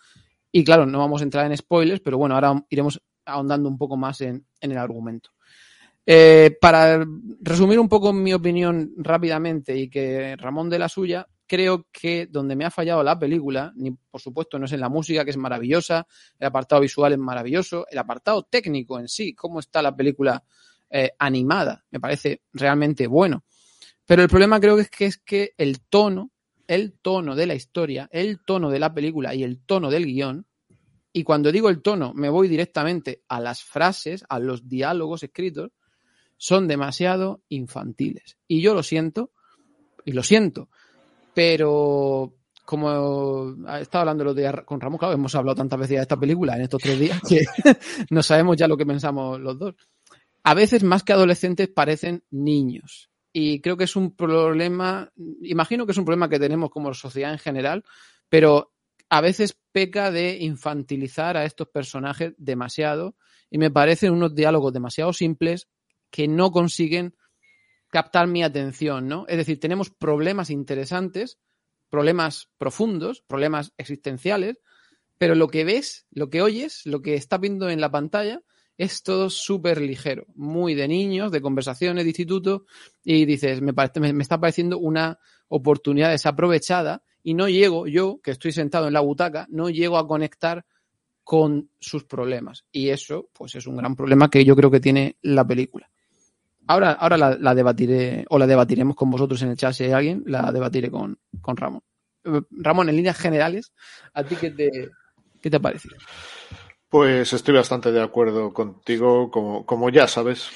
Y 0.50 0.64
claro, 0.64 0.86
no 0.86 0.98
vamos 0.98 1.20
a 1.20 1.24
entrar 1.24 1.46
en 1.46 1.56
spoilers, 1.56 2.00
pero 2.00 2.16
bueno, 2.16 2.34
ahora 2.34 2.64
iremos 2.70 3.00
ahondando 3.26 3.68
un 3.68 3.76
poco 3.76 3.96
más 3.96 4.20
en, 4.22 4.46
en 4.60 4.72
el 4.72 4.78
argumento. 4.78 5.30
Eh, 6.10 6.56
para 6.58 7.04
resumir 7.42 7.78
un 7.78 7.86
poco 7.86 8.14
mi 8.14 8.32
opinión 8.32 8.94
rápidamente 8.96 9.76
y 9.76 9.90
que 9.90 10.36
Ramón 10.36 10.70
de 10.70 10.78
la 10.78 10.88
suya, 10.88 11.28
creo 11.48 11.88
que 11.90 12.26
donde 12.26 12.54
me 12.54 12.64
ha 12.64 12.70
fallado 12.70 13.02
la 13.02 13.18
película, 13.18 13.72
ni 13.74 13.90
por 13.90 14.20
supuesto 14.20 14.58
no 14.58 14.66
es 14.66 14.72
en 14.72 14.80
la 14.80 14.88
música, 14.88 15.24
que 15.24 15.30
es 15.30 15.36
maravillosa, 15.36 16.06
el 16.38 16.46
apartado 16.46 16.82
visual 16.82 17.12
es 17.12 17.18
maravilloso, 17.18 17.86
el 17.90 17.98
apartado 17.98 18.44
técnico 18.44 19.00
en 19.00 19.08
sí, 19.08 19.34
cómo 19.34 19.58
está 19.58 19.82
la 19.82 19.96
película 19.96 20.44
eh, 20.90 21.12
animada, 21.18 21.84
me 21.90 21.98
parece 21.98 22.42
realmente 22.52 23.06
bueno. 23.06 23.44
Pero 24.06 24.22
el 24.22 24.28
problema 24.28 24.60
creo 24.60 24.76
que 24.76 24.82
es 24.82 24.90
que 24.90 25.04
es 25.06 25.18
que 25.18 25.54
el 25.56 25.80
tono, 25.80 26.30
el 26.66 26.92
tono 27.00 27.34
de 27.34 27.46
la 27.46 27.54
historia, 27.54 28.08
el 28.12 28.44
tono 28.44 28.70
de 28.70 28.78
la 28.78 28.92
película 28.92 29.34
y 29.34 29.42
el 29.42 29.58
tono 29.64 29.90
del 29.90 30.04
guion, 30.04 30.46
y 31.12 31.24
cuando 31.24 31.50
digo 31.50 31.70
el 31.70 31.82
tono 31.82 32.12
me 32.14 32.28
voy 32.28 32.48
directamente 32.48 33.22
a 33.28 33.40
las 33.40 33.64
frases, 33.64 34.24
a 34.28 34.38
los 34.38 34.68
diálogos 34.68 35.22
escritos, 35.22 35.72
son 36.36 36.68
demasiado 36.68 37.42
infantiles. 37.48 38.36
Y 38.46 38.60
yo 38.60 38.74
lo 38.74 38.82
siento, 38.82 39.32
y 40.04 40.12
lo 40.12 40.22
siento, 40.22 40.68
pero 41.38 42.34
como 42.64 43.54
he 43.68 43.82
estado 43.82 44.00
hablando 44.00 44.24
los 44.24 44.34
días 44.34 44.52
con 44.64 44.80
Ramón, 44.80 44.98
claro, 44.98 45.14
hemos 45.14 45.32
hablado 45.36 45.54
tantas 45.54 45.78
veces 45.78 45.98
de 45.98 46.02
esta 46.02 46.18
película 46.18 46.56
en 46.56 46.62
estos 46.62 46.82
tres 46.82 46.98
días 46.98 47.20
que 47.28 47.44
no 48.10 48.24
sabemos 48.24 48.56
ya 48.56 48.66
lo 48.66 48.76
que 48.76 48.84
pensamos 48.84 49.38
los 49.38 49.56
dos. 49.56 49.76
A 50.42 50.54
veces 50.54 50.82
más 50.82 51.04
que 51.04 51.12
adolescentes 51.12 51.68
parecen 51.68 52.24
niños. 52.32 53.08
Y 53.32 53.60
creo 53.60 53.76
que 53.76 53.84
es 53.84 53.94
un 53.94 54.16
problema, 54.16 55.12
imagino 55.42 55.86
que 55.86 55.92
es 55.92 55.98
un 55.98 56.04
problema 56.04 56.28
que 56.28 56.40
tenemos 56.40 56.70
como 56.70 56.92
sociedad 56.92 57.30
en 57.30 57.38
general, 57.38 57.84
pero 58.28 58.72
a 59.08 59.20
veces 59.20 59.56
peca 59.70 60.10
de 60.10 60.38
infantilizar 60.40 61.36
a 61.36 61.44
estos 61.44 61.68
personajes 61.68 62.34
demasiado 62.36 63.14
y 63.48 63.58
me 63.58 63.70
parecen 63.70 64.12
unos 64.12 64.34
diálogos 64.34 64.72
demasiado 64.72 65.12
simples 65.12 65.68
que 66.10 66.26
no 66.26 66.50
consiguen 66.50 67.14
captar 67.90 68.26
mi 68.26 68.42
atención, 68.42 69.08
¿no? 69.08 69.24
Es 69.28 69.36
decir, 69.36 69.60
tenemos 69.60 69.90
problemas 69.90 70.50
interesantes, 70.50 71.38
problemas 71.88 72.48
profundos, 72.58 73.22
problemas 73.22 73.72
existenciales, 73.78 74.60
pero 75.16 75.34
lo 75.34 75.48
que 75.48 75.64
ves, 75.64 76.06
lo 76.10 76.30
que 76.30 76.42
oyes, 76.42 76.86
lo 76.86 77.02
que 77.02 77.14
está 77.14 77.38
viendo 77.38 77.68
en 77.68 77.80
la 77.80 77.90
pantalla 77.90 78.42
es 78.76 79.02
todo 79.02 79.28
súper 79.28 79.80
ligero, 79.80 80.26
muy 80.36 80.74
de 80.74 80.86
niños, 80.86 81.32
de 81.32 81.40
conversaciones 81.40 82.04
de 82.04 82.10
instituto, 82.10 82.64
y 83.04 83.24
dices, 83.24 83.60
me, 83.60 83.74
parece, 83.74 83.98
me, 83.98 84.22
está 84.22 84.38
pareciendo 84.38 84.78
una 84.78 85.18
oportunidad 85.48 86.10
desaprovechada 86.10 87.02
y 87.24 87.34
no 87.34 87.48
llego, 87.48 87.88
yo, 87.88 88.20
que 88.22 88.30
estoy 88.30 88.52
sentado 88.52 88.86
en 88.86 88.92
la 88.92 89.00
butaca, 89.00 89.46
no 89.50 89.68
llego 89.68 89.98
a 89.98 90.06
conectar 90.06 90.64
con 91.24 91.70
sus 91.80 92.04
problemas. 92.04 92.64
Y 92.70 92.90
eso, 92.90 93.28
pues 93.32 93.56
es 93.56 93.66
un 93.66 93.76
gran 93.76 93.96
problema 93.96 94.30
que 94.30 94.44
yo 94.44 94.54
creo 94.54 94.70
que 94.70 94.80
tiene 94.80 95.16
la 95.22 95.46
película. 95.46 95.90
Ahora, 96.68 96.92
ahora 96.92 97.16
la, 97.16 97.54
debatiré, 97.54 98.26
o 98.28 98.38
la 98.38 98.46
debatiremos 98.46 98.94
con 98.94 99.10
vosotros 99.10 99.40
en 99.40 99.48
el 99.48 99.56
chat 99.56 99.72
si 99.72 99.84
hay 99.84 99.92
alguien, 99.92 100.22
la 100.26 100.52
debatiré 100.52 100.90
con, 100.90 101.18
con 101.40 101.56
Ramón. 101.56 101.82
Eh, 102.24 102.42
Ramón, 102.50 102.90
en 102.90 102.96
líneas 102.96 103.16
generales, 103.16 103.72
¿a 104.12 104.22
ti 104.22 104.36
qué 104.36 104.50
te, 104.50 104.90
qué 105.40 105.56
ha 105.56 105.60
parecido? 105.60 105.96
Pues 106.90 107.32
estoy 107.32 107.54
bastante 107.54 107.90
de 107.90 108.02
acuerdo 108.02 108.52
contigo. 108.52 109.30
Como, 109.30 109.64
como 109.64 109.88
ya 109.88 110.08
sabes, 110.08 110.50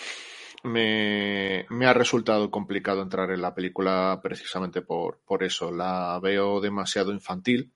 me, 0.65 1.65
me, 1.71 1.87
ha 1.87 1.95
resultado 1.95 2.51
complicado 2.51 3.01
entrar 3.01 3.31
en 3.31 3.41
la 3.41 3.55
película 3.55 4.21
precisamente 4.23 4.83
por, 4.83 5.21
por 5.25 5.43
eso. 5.43 5.73
La 5.73 6.21
veo 6.23 6.61
demasiado 6.61 7.13
infantil. 7.13 7.73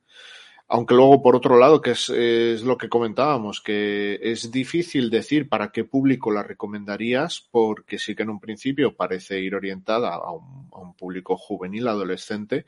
Aunque 0.69 0.95
luego, 0.95 1.23
por 1.23 1.37
otro 1.37 1.59
lado, 1.59 1.81
que 1.81 1.93
es, 1.93 2.09
es, 2.09 2.63
lo 2.63 2.77
que 2.77 2.89
comentábamos, 2.89 3.61
que 3.61 4.19
es 4.21 4.51
difícil 4.51 5.11
decir 5.11 5.49
para 5.49 5.71
qué 5.71 5.85
público 5.85 6.33
la 6.33 6.43
recomendarías, 6.43 7.47
porque 7.53 7.99
sí 7.99 8.17
que 8.17 8.25
en 8.25 8.31
un 8.31 8.41
principio 8.41 8.97
parece 8.97 9.41
ir 9.41 9.55
orientada 9.55 10.15
a 10.15 10.33
un, 10.33 10.69
a 10.73 10.79
un 10.79 10.95
público 10.95 11.37
juvenil, 11.37 11.87
adolescente, 11.87 12.67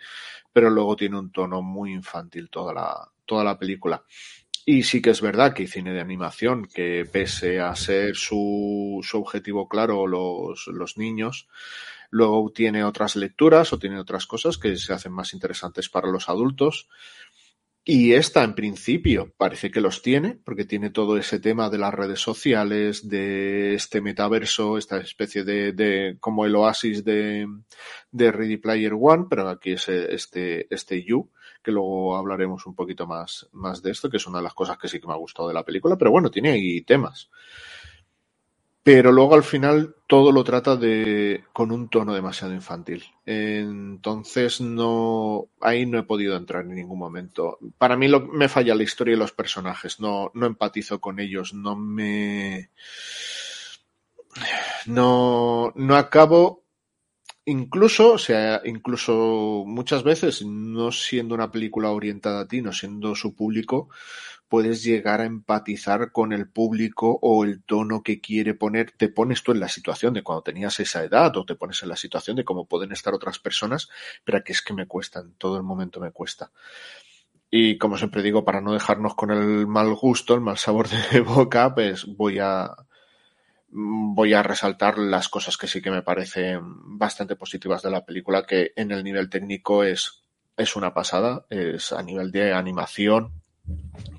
pero 0.52 0.70
luego 0.70 0.94
tiene 0.94 1.18
un 1.18 1.32
tono 1.32 1.60
muy 1.60 1.92
infantil 1.92 2.50
toda 2.50 2.72
la, 2.72 3.10
toda 3.26 3.42
la 3.42 3.58
película. 3.58 4.04
Y 4.70 4.82
sí 4.82 5.00
que 5.00 5.08
es 5.08 5.22
verdad 5.22 5.54
que 5.54 5.66
cine 5.66 5.94
de 5.94 6.00
animación 6.02 6.66
que 6.66 7.08
pese 7.10 7.58
a 7.58 7.74
ser 7.74 8.16
su, 8.16 9.00
su 9.02 9.16
objetivo 9.16 9.66
claro 9.66 10.06
los, 10.06 10.66
los 10.66 10.98
niños, 10.98 11.48
luego 12.10 12.52
tiene 12.54 12.84
otras 12.84 13.16
lecturas 13.16 13.72
o 13.72 13.78
tiene 13.78 13.98
otras 13.98 14.26
cosas 14.26 14.58
que 14.58 14.76
se 14.76 14.92
hacen 14.92 15.12
más 15.12 15.32
interesantes 15.32 15.88
para 15.88 16.10
los 16.10 16.28
adultos. 16.28 16.86
Y 17.90 18.12
esta, 18.12 18.44
en 18.44 18.54
principio, 18.54 19.32
parece 19.38 19.70
que 19.70 19.80
los 19.80 20.02
tiene, 20.02 20.38
porque 20.44 20.66
tiene 20.66 20.90
todo 20.90 21.16
ese 21.16 21.40
tema 21.40 21.70
de 21.70 21.78
las 21.78 21.94
redes 21.94 22.20
sociales, 22.20 23.08
de 23.08 23.72
este 23.72 24.02
metaverso, 24.02 24.76
esta 24.76 24.98
especie 24.98 25.42
de, 25.42 25.72
de 25.72 26.18
como 26.20 26.44
el 26.44 26.54
oasis 26.54 27.02
de, 27.02 27.46
de 28.10 28.30
Ready 28.30 28.58
Player 28.58 28.92
One, 28.92 29.24
pero 29.30 29.48
aquí 29.48 29.70
es 29.72 29.88
este, 29.88 30.66
este 30.68 31.02
You, 31.02 31.30
que 31.62 31.72
luego 31.72 32.18
hablaremos 32.18 32.66
un 32.66 32.74
poquito 32.74 33.06
más, 33.06 33.48
más 33.52 33.80
de 33.80 33.92
esto, 33.92 34.10
que 34.10 34.18
es 34.18 34.26
una 34.26 34.36
de 34.36 34.44
las 34.44 34.52
cosas 34.52 34.76
que 34.76 34.86
sí 34.86 35.00
que 35.00 35.06
me 35.06 35.14
ha 35.14 35.16
gustado 35.16 35.48
de 35.48 35.54
la 35.54 35.64
película, 35.64 35.96
pero 35.96 36.10
bueno, 36.10 36.30
tiene 36.30 36.50
ahí 36.50 36.82
temas 36.82 37.30
pero 38.88 39.12
luego 39.12 39.34
al 39.34 39.42
final 39.42 39.96
todo 40.06 40.32
lo 40.32 40.42
trata 40.42 40.74
de 40.74 41.44
con 41.52 41.72
un 41.72 41.90
tono 41.90 42.14
demasiado 42.14 42.54
infantil. 42.54 43.04
Entonces 43.26 44.62
no 44.62 45.50
ahí 45.60 45.84
no 45.84 45.98
he 45.98 46.04
podido 46.04 46.34
entrar 46.38 46.64
en 46.64 46.74
ningún 46.74 46.98
momento. 46.98 47.58
Para 47.76 47.98
mí 47.98 48.08
me 48.32 48.48
falla 48.48 48.74
la 48.74 48.84
historia 48.84 49.12
y 49.12 49.18
los 49.18 49.32
personajes, 49.32 50.00
no 50.00 50.30
no 50.32 50.46
empatizo 50.46 51.02
con 51.02 51.20
ellos, 51.20 51.52
no 51.52 51.76
me 51.76 52.70
no 54.86 55.70
no 55.76 55.96
acabo 55.96 56.64
incluso, 57.44 58.14
o 58.14 58.18
sea, 58.18 58.62
incluso 58.64 59.64
muchas 59.66 60.02
veces 60.02 60.46
no 60.46 60.92
siendo 60.92 61.34
una 61.34 61.50
película 61.50 61.90
orientada 61.90 62.40
a 62.40 62.48
ti, 62.48 62.62
no 62.62 62.72
siendo 62.72 63.14
su 63.14 63.34
público, 63.34 63.90
puedes 64.48 64.82
llegar 64.82 65.20
a 65.20 65.26
empatizar 65.26 66.10
con 66.12 66.32
el 66.32 66.48
público 66.48 67.18
o 67.22 67.44
el 67.44 67.62
tono 67.62 68.02
que 68.02 68.20
quiere 68.20 68.54
poner. 68.54 68.92
Te 68.92 69.08
pones 69.08 69.42
tú 69.42 69.52
en 69.52 69.60
la 69.60 69.68
situación 69.68 70.14
de 70.14 70.22
cuando 70.22 70.42
tenías 70.42 70.80
esa 70.80 71.04
edad 71.04 71.36
o 71.36 71.44
te 71.44 71.54
pones 71.54 71.82
en 71.82 71.90
la 71.90 71.96
situación 71.96 72.36
de 72.36 72.44
cómo 72.44 72.66
pueden 72.66 72.92
estar 72.92 73.14
otras 73.14 73.38
personas, 73.38 73.88
pero 74.24 74.42
que 74.42 74.52
es 74.52 74.62
que 74.62 74.74
me 74.74 74.86
cuesta, 74.86 75.20
en 75.20 75.34
todo 75.34 75.56
el 75.56 75.62
momento 75.62 76.00
me 76.00 76.10
cuesta. 76.10 76.50
Y 77.50 77.78
como 77.78 77.96
siempre 77.96 78.22
digo, 78.22 78.44
para 78.44 78.60
no 78.60 78.72
dejarnos 78.72 79.14
con 79.14 79.30
el 79.30 79.66
mal 79.66 79.94
gusto, 79.94 80.34
el 80.34 80.40
mal 80.40 80.58
sabor 80.58 80.88
de 80.88 81.20
boca, 81.20 81.74
pues 81.74 82.04
voy 82.06 82.38
a 82.38 82.74
voy 83.70 84.32
a 84.32 84.42
resaltar 84.42 84.98
las 84.98 85.28
cosas 85.28 85.56
que 85.56 85.66
sí 85.66 85.82
que 85.82 85.90
me 85.90 86.02
parecen 86.02 86.60
bastante 86.98 87.36
positivas 87.36 87.82
de 87.82 87.90
la 87.90 88.04
película, 88.04 88.46
que 88.46 88.72
en 88.76 88.90
el 88.92 89.04
nivel 89.04 89.28
técnico 89.28 89.84
es, 89.84 90.22
es 90.56 90.74
una 90.74 90.94
pasada, 90.94 91.44
es 91.50 91.92
a 91.92 92.02
nivel 92.02 92.30
de 92.30 92.54
animación, 92.54 93.37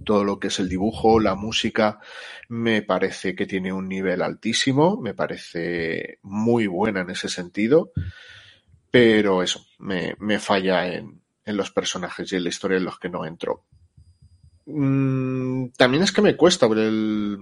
todo 0.03 0.23
lo 0.23 0.39
que 0.39 0.47
es 0.47 0.59
el 0.59 0.69
dibujo, 0.69 1.19
la 1.19 1.35
música, 1.35 1.99
me 2.47 2.81
parece 2.81 3.35
que 3.35 3.45
tiene 3.45 3.71
un 3.71 3.87
nivel 3.87 4.21
altísimo, 4.21 4.97
me 4.97 5.13
parece 5.13 6.17
muy 6.23 6.67
buena 6.67 7.01
en 7.01 7.11
ese 7.11 7.29
sentido, 7.29 7.91
pero 8.89 9.43
eso, 9.43 9.65
me, 9.77 10.15
me 10.19 10.39
falla 10.39 10.87
en, 10.87 11.21
en, 11.45 11.57
los 11.57 11.71
personajes 11.71 12.31
y 12.31 12.37
en 12.37 12.43
la 12.43 12.49
historia 12.49 12.77
en 12.77 12.85
los 12.85 12.97
que 12.97 13.09
no 13.09 13.25
entro. 13.25 13.65
Mm, 14.65 15.69
también 15.77 16.03
es 16.03 16.11
que 16.11 16.21
me 16.21 16.35
cuesta 16.35 16.65
el... 16.67 17.37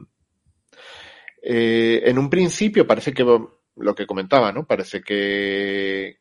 Eh, 1.41 2.01
en 2.03 2.17
un 2.17 2.29
principio 2.29 2.85
parece 2.85 3.13
que 3.13 3.23
lo 3.23 3.95
que 3.95 4.07
comentaba, 4.07 4.51
¿no? 4.51 4.65
Parece 4.65 5.01
que, 5.01 6.19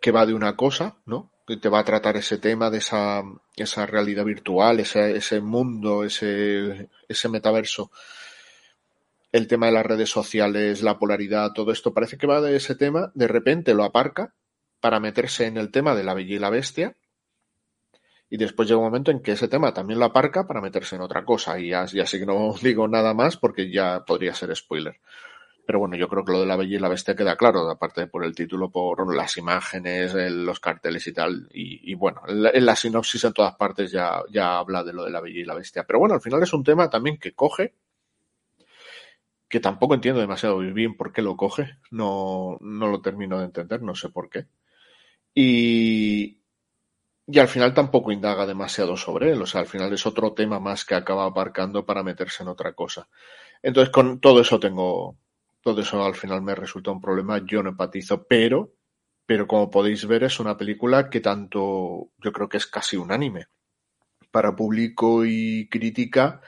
que 0.00 0.10
va 0.12 0.26
de 0.26 0.34
una 0.34 0.54
cosa, 0.54 0.98
¿no? 1.06 1.31
Te 1.44 1.68
va 1.68 1.80
a 1.80 1.84
tratar 1.84 2.16
ese 2.16 2.38
tema 2.38 2.70
de 2.70 2.78
esa, 2.78 3.22
esa 3.56 3.86
realidad 3.86 4.24
virtual, 4.24 4.80
ese, 4.80 5.16
ese 5.16 5.40
mundo, 5.40 6.04
ese, 6.04 6.88
ese 7.08 7.28
metaverso. 7.28 7.90
El 9.32 9.46
tema 9.46 9.66
de 9.66 9.72
las 9.72 9.86
redes 9.86 10.10
sociales, 10.10 10.82
la 10.82 10.98
polaridad, 10.98 11.52
todo 11.52 11.72
esto 11.72 11.92
parece 11.92 12.18
que 12.18 12.26
va 12.26 12.40
de 12.40 12.56
ese 12.56 12.74
tema, 12.74 13.10
de 13.14 13.28
repente 13.28 13.74
lo 13.74 13.84
aparca 13.84 14.34
para 14.80 15.00
meterse 15.00 15.46
en 15.46 15.56
el 15.56 15.70
tema 15.70 15.94
de 15.94 16.04
la 16.04 16.14
bella 16.14 16.36
y 16.36 16.38
la 16.38 16.50
bestia, 16.50 16.96
y 18.28 18.38
después 18.38 18.66
llega 18.66 18.78
un 18.78 18.86
momento 18.86 19.10
en 19.10 19.20
que 19.20 19.32
ese 19.32 19.46
tema 19.46 19.74
también 19.74 19.98
lo 19.98 20.06
aparca 20.06 20.46
para 20.46 20.62
meterse 20.62 20.96
en 20.96 21.02
otra 21.02 21.24
cosa, 21.24 21.58
y 21.58 21.68
ya, 21.68 21.84
ya 21.86 22.06
sí 22.06 22.18
que 22.18 22.26
no 22.26 22.54
digo 22.62 22.88
nada 22.88 23.14
más 23.14 23.36
porque 23.36 23.70
ya 23.70 24.04
podría 24.06 24.34
ser 24.34 24.54
spoiler. 24.56 25.00
Pero 25.64 25.78
bueno, 25.78 25.96
yo 25.96 26.08
creo 26.08 26.24
que 26.24 26.32
lo 26.32 26.40
de 26.40 26.46
la 26.46 26.56
Bella 26.56 26.76
y 26.76 26.80
la 26.80 26.88
Bestia 26.88 27.14
queda 27.14 27.36
claro, 27.36 27.70
aparte 27.70 28.06
por 28.08 28.24
el 28.24 28.34
título, 28.34 28.70
por 28.70 29.14
las 29.14 29.36
imágenes, 29.36 30.12
los 30.14 30.58
carteles 30.58 31.06
y 31.06 31.12
tal. 31.12 31.48
Y, 31.52 31.94
bueno, 31.94 32.20
en 32.26 32.66
la, 32.66 32.76
sinopsis 32.76 33.24
en 33.24 33.32
todas 33.32 33.54
partes 33.54 33.92
ya, 33.92 34.22
ya 34.30 34.58
habla 34.58 34.82
de 34.82 34.92
lo 34.92 35.04
de 35.04 35.10
la 35.10 35.20
Bella 35.20 35.40
y 35.40 35.44
la 35.44 35.54
Bestia. 35.54 35.84
Pero 35.84 36.00
bueno, 36.00 36.14
al 36.14 36.20
final 36.20 36.42
es 36.42 36.52
un 36.52 36.64
tema 36.64 36.90
también 36.90 37.16
que 37.16 37.32
coge, 37.32 37.74
que 39.48 39.60
tampoco 39.60 39.94
entiendo 39.94 40.20
demasiado 40.20 40.58
bien 40.58 40.96
por 40.96 41.12
qué 41.12 41.22
lo 41.22 41.36
coge. 41.36 41.78
No, 41.90 42.58
no 42.60 42.88
lo 42.88 43.00
termino 43.00 43.38
de 43.38 43.44
entender, 43.44 43.82
no 43.82 43.94
sé 43.94 44.08
por 44.08 44.30
qué. 44.30 44.46
Y, 45.34 46.38
y 47.26 47.38
al 47.38 47.48
final 47.48 47.72
tampoco 47.72 48.12
indaga 48.12 48.46
demasiado 48.46 48.96
sobre 48.96 49.32
él. 49.32 49.42
O 49.42 49.46
sea, 49.46 49.60
al 49.60 49.66
final 49.66 49.92
es 49.92 50.06
otro 50.06 50.32
tema 50.32 50.58
más 50.58 50.84
que 50.84 50.94
acaba 50.94 51.24
aparcando 51.24 51.86
para 51.86 52.02
meterse 52.02 52.42
en 52.42 52.48
otra 52.48 52.72
cosa. 52.72 53.08
Entonces, 53.62 53.92
con 53.92 54.20
todo 54.20 54.40
eso 54.40 54.58
tengo, 54.58 55.16
todo 55.62 55.80
eso 55.80 56.04
al 56.04 56.14
final 56.14 56.42
me 56.42 56.54
resulta 56.54 56.90
un 56.90 57.00
problema, 57.00 57.40
yo 57.46 57.62
no 57.62 57.70
empatizo, 57.70 58.24
pero 58.26 58.74
pero 59.24 59.46
como 59.46 59.70
podéis 59.70 60.06
ver 60.06 60.24
es 60.24 60.40
una 60.40 60.56
película 60.56 61.08
que 61.08 61.20
tanto 61.20 62.10
yo 62.18 62.32
creo 62.32 62.48
que 62.48 62.56
es 62.56 62.66
casi 62.66 62.96
unánime 62.96 63.46
para 64.30 64.56
público 64.56 65.24
y 65.24 65.68
crítica 65.68 66.40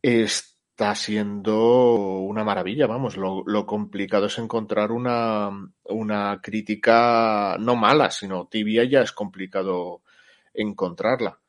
está 0.00 0.94
siendo 0.94 2.20
una 2.20 2.42
maravilla, 2.42 2.86
vamos, 2.86 3.16
lo, 3.16 3.42
lo 3.44 3.66
complicado 3.66 4.26
es 4.26 4.38
encontrar 4.38 4.92
una, 4.92 5.50
una 5.84 6.40
crítica 6.42 7.56
no 7.60 7.76
mala, 7.76 8.10
sino 8.10 8.48
tibia, 8.48 8.84
ya 8.84 9.02
es 9.02 9.12
complicado 9.12 10.02
encontrarla. 10.54 11.40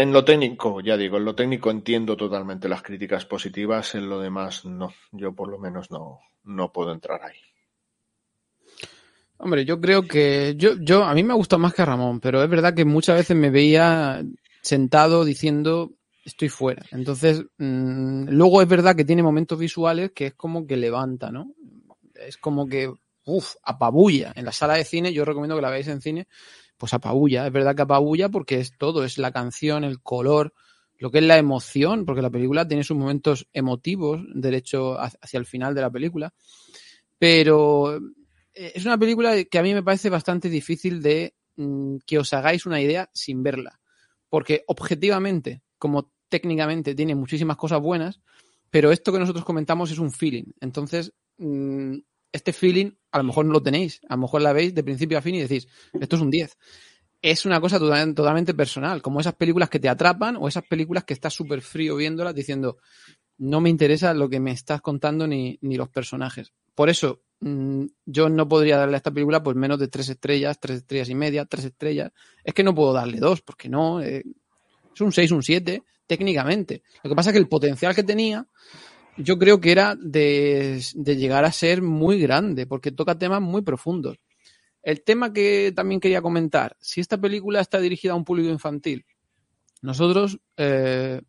En 0.00 0.14
lo 0.14 0.24
técnico, 0.24 0.80
ya 0.80 0.96
digo, 0.96 1.18
en 1.18 1.26
lo 1.26 1.34
técnico 1.34 1.70
entiendo 1.70 2.16
totalmente 2.16 2.70
las 2.70 2.80
críticas 2.80 3.26
positivas, 3.26 3.94
en 3.94 4.08
lo 4.08 4.18
demás 4.18 4.64
no, 4.64 4.94
yo 5.12 5.34
por 5.34 5.50
lo 5.50 5.58
menos 5.58 5.90
no, 5.90 6.20
no 6.44 6.72
puedo 6.72 6.90
entrar 6.90 7.20
ahí. 7.22 7.36
Hombre, 9.36 9.66
yo 9.66 9.78
creo 9.78 10.08
que 10.08 10.54
yo, 10.56 10.76
yo 10.80 11.04
a 11.04 11.12
mí 11.12 11.22
me 11.22 11.34
gusta 11.34 11.58
más 11.58 11.74
que 11.74 11.82
a 11.82 11.84
Ramón, 11.84 12.18
pero 12.18 12.42
es 12.42 12.48
verdad 12.48 12.72
que 12.72 12.86
muchas 12.86 13.16
veces 13.16 13.36
me 13.36 13.50
veía 13.50 14.24
sentado 14.62 15.22
diciendo 15.22 15.90
estoy 16.24 16.48
fuera. 16.48 16.82
Entonces, 16.92 17.44
mmm, 17.58 18.24
luego 18.30 18.62
es 18.62 18.68
verdad 18.68 18.96
que 18.96 19.04
tiene 19.04 19.22
momentos 19.22 19.58
visuales 19.58 20.12
que 20.12 20.28
es 20.28 20.34
como 20.34 20.66
que 20.66 20.78
levanta, 20.78 21.30
¿no? 21.30 21.52
Es 22.14 22.38
como 22.38 22.66
que, 22.66 22.90
uff, 23.26 23.56
apabulla. 23.64 24.32
En 24.34 24.46
la 24.46 24.52
sala 24.52 24.76
de 24.76 24.84
cine, 24.86 25.12
yo 25.12 25.26
recomiendo 25.26 25.56
que 25.56 25.62
la 25.62 25.68
veáis 25.68 25.88
en 25.88 26.00
cine, 26.00 26.26
pues 26.80 26.94
apabulla. 26.94 27.46
Es 27.46 27.52
verdad 27.52 27.76
que 27.76 27.82
apabulla 27.82 28.30
porque 28.30 28.58
es 28.58 28.76
todo, 28.76 29.04
es 29.04 29.18
la 29.18 29.32
canción, 29.32 29.84
el 29.84 30.00
color, 30.00 30.54
lo 30.96 31.10
que 31.10 31.18
es 31.18 31.24
la 31.24 31.36
emoción, 31.36 32.06
porque 32.06 32.22
la 32.22 32.30
película 32.30 32.66
tiene 32.66 32.84
sus 32.84 32.96
momentos 32.96 33.46
emotivos, 33.52 34.22
derecho 34.34 34.98
hacia 34.98 35.38
el 35.38 35.44
final 35.44 35.74
de 35.74 35.82
la 35.82 35.90
película. 35.90 36.32
Pero 37.18 37.98
eh, 38.54 38.72
es 38.74 38.86
una 38.86 38.96
película 38.96 39.44
que 39.44 39.58
a 39.58 39.62
mí 39.62 39.74
me 39.74 39.82
parece 39.82 40.08
bastante 40.08 40.48
difícil 40.48 41.02
de 41.02 41.34
mm, 41.56 41.98
que 42.06 42.18
os 42.18 42.32
hagáis 42.32 42.64
una 42.64 42.80
idea 42.80 43.10
sin 43.12 43.42
verla. 43.42 43.78
Porque 44.30 44.64
objetivamente, 44.66 45.60
como 45.76 46.10
técnicamente 46.30 46.94
tiene 46.94 47.14
muchísimas 47.14 47.58
cosas 47.58 47.80
buenas, 47.80 48.22
pero 48.70 48.90
esto 48.90 49.12
que 49.12 49.18
nosotros 49.18 49.44
comentamos 49.44 49.90
es 49.90 49.98
un 49.98 50.12
feeling. 50.12 50.44
Entonces, 50.60 51.12
mm, 51.36 51.98
este 52.32 52.52
feeling 52.52 52.92
a 53.12 53.18
lo 53.18 53.24
mejor 53.24 53.44
no 53.46 53.52
lo 53.52 53.62
tenéis. 53.62 54.00
A 54.08 54.14
lo 54.14 54.22
mejor 54.22 54.42
la 54.42 54.52
veis 54.52 54.74
de 54.74 54.82
principio 54.82 55.18
a 55.18 55.22
fin 55.22 55.34
y 55.34 55.40
decís, 55.40 55.68
esto 55.98 56.16
es 56.16 56.22
un 56.22 56.30
10. 56.30 56.56
Es 57.22 57.44
una 57.44 57.60
cosa 57.60 57.78
totalmente, 57.78 58.54
personal, 58.54 59.02
como 59.02 59.20
esas 59.20 59.34
películas 59.34 59.68
que 59.68 59.78
te 59.78 59.88
atrapan 59.88 60.36
o 60.36 60.48
esas 60.48 60.64
películas 60.64 61.04
que 61.04 61.12
estás 61.12 61.34
súper 61.34 61.60
frío 61.60 61.96
viéndolas 61.96 62.34
diciendo, 62.34 62.78
no 63.38 63.60
me 63.60 63.68
interesa 63.68 64.14
lo 64.14 64.28
que 64.28 64.40
me 64.40 64.52
estás 64.52 64.80
contando 64.80 65.26
ni, 65.26 65.58
ni 65.60 65.76
los 65.76 65.90
personajes. 65.90 66.52
Por 66.74 66.88
eso, 66.88 67.20
mmm, 67.40 67.84
yo 68.06 68.28
no 68.30 68.48
podría 68.48 68.78
darle 68.78 68.94
a 68.94 68.98
esta 68.98 69.10
película 69.10 69.42
pues 69.42 69.56
menos 69.56 69.78
de 69.78 69.88
tres 69.88 70.08
estrellas, 70.08 70.58
tres 70.58 70.78
estrellas 70.78 71.10
y 71.10 71.14
media, 71.14 71.44
tres 71.44 71.66
estrellas. 71.66 72.12
Es 72.42 72.54
que 72.54 72.62
no 72.62 72.74
puedo 72.74 72.92
darle 72.92 73.18
dos, 73.18 73.42
porque 73.42 73.68
no. 73.68 74.00
Eh, 74.00 74.24
es 74.94 75.00
un 75.00 75.12
6, 75.12 75.30
un 75.32 75.42
7, 75.42 75.82
técnicamente. 76.06 76.82
Lo 77.02 77.10
que 77.10 77.16
pasa 77.16 77.30
es 77.30 77.34
que 77.34 77.38
el 77.38 77.48
potencial 77.48 77.94
que 77.94 78.02
tenía, 78.02 78.46
yo 79.22 79.38
creo 79.38 79.60
que 79.60 79.72
era 79.72 79.96
de, 80.00 80.80
llegar 81.04 81.44
a 81.44 81.52
ser 81.52 81.82
muy 81.82 82.20
grande, 82.20 82.66
porque 82.66 82.92
toca 82.92 83.18
temas 83.18 83.40
muy 83.40 83.62
profundos. 83.62 84.18
El 84.82 85.02
tema 85.02 85.32
que 85.32 85.72
también 85.74 86.00
quería 86.00 86.22
comentar, 86.22 86.76
si 86.80 87.00
esta 87.00 87.18
película 87.18 87.60
está 87.60 87.80
dirigida 87.80 88.12
a 88.12 88.16
un 88.16 88.24
público 88.24 88.48
infantil, 88.48 89.04
nosotros 89.82 90.38
eh, 90.56 91.20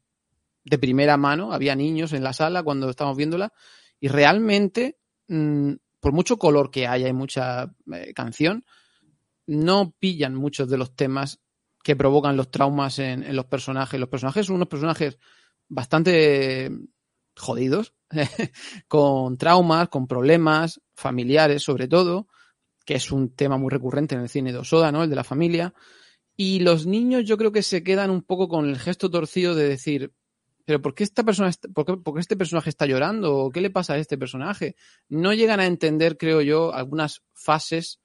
de 0.64 0.78
primera 0.78 1.18
mano, 1.18 1.54
había 1.54 1.76
niños 1.76 2.14
en 2.14 2.24
la 2.24 2.34
sala 2.34 2.64
cuando 2.64 2.90
estábamos 2.90 3.18
viéndola, 3.18 3.52
y 4.00 4.08
realmente 4.08 4.98
mmm, 5.28 5.74
por 6.00 6.14
mucho 6.14 6.38
color 6.38 6.72
que 6.72 6.88
haya 6.88 7.08
y 7.08 7.14
mucha 7.14 7.74
eh, 7.94 8.14
canción, 8.14 8.66
no 9.46 9.92
pillan 10.00 10.36
muchos 10.36 10.70
de 10.70 10.78
los 10.78 10.96
temas 10.96 11.40
que 11.84 11.96
provocan 11.96 12.38
los 12.38 12.52
traumas 12.52 13.00
en, 13.00 13.36
los 13.36 13.46
personajes. 13.46 14.00
Los 14.00 14.10
personajes 14.10 14.46
son 14.46 14.58
unos 14.58 14.68
personajes 14.68 15.18
bastante 15.68 16.72
jodidos, 17.42 17.94
con 18.88 19.38
traumas, 19.38 19.90
con 19.90 20.08
problemas 20.08 20.82
familiares 20.94 21.64
sobre 21.64 21.88
todo, 21.88 22.28
que 22.86 22.96
es 22.96 23.12
un 23.12 23.36
tema 23.36 23.58
muy 23.58 23.70
recurrente 23.70 24.16
en 24.16 24.22
el 24.22 24.30
cine 24.30 24.52
de 24.52 24.60
Osoda, 24.60 24.92
¿no? 24.92 25.04
El 25.04 25.10
de 25.10 25.16
la 25.16 25.24
familia. 25.24 25.74
Y 26.36 26.60
los 26.60 26.86
niños 26.86 27.26
yo 27.26 27.38
creo 27.38 27.52
que 27.52 27.64
se 27.64 27.84
quedan 27.84 28.10
un 28.10 28.24
poco 28.24 28.48
con 28.48 28.68
el 28.68 28.80
gesto 28.80 29.10
torcido 29.10 29.54
de 29.54 29.68
decir, 29.68 30.14
pero 30.66 30.82
¿por 30.82 30.94
qué 30.94 31.04
esta 31.04 31.24
persona, 31.24 31.52
por 31.74 31.86
qué, 31.86 31.98
por 31.98 32.14
qué 32.14 32.22
este 32.22 32.38
personaje 32.38 32.70
está 32.70 32.86
llorando? 32.86 33.36
¿O 33.38 33.52
qué 33.52 33.62
le 33.62 33.70
pasa 33.70 33.94
a 33.94 33.98
este 33.98 34.18
personaje? 34.18 34.76
No 35.10 35.34
llegan 35.34 35.60
a 35.60 35.66
entender, 35.66 36.18
creo 36.18 36.42
yo, 36.42 36.74
algunas 36.74 37.24
fases 37.34 38.00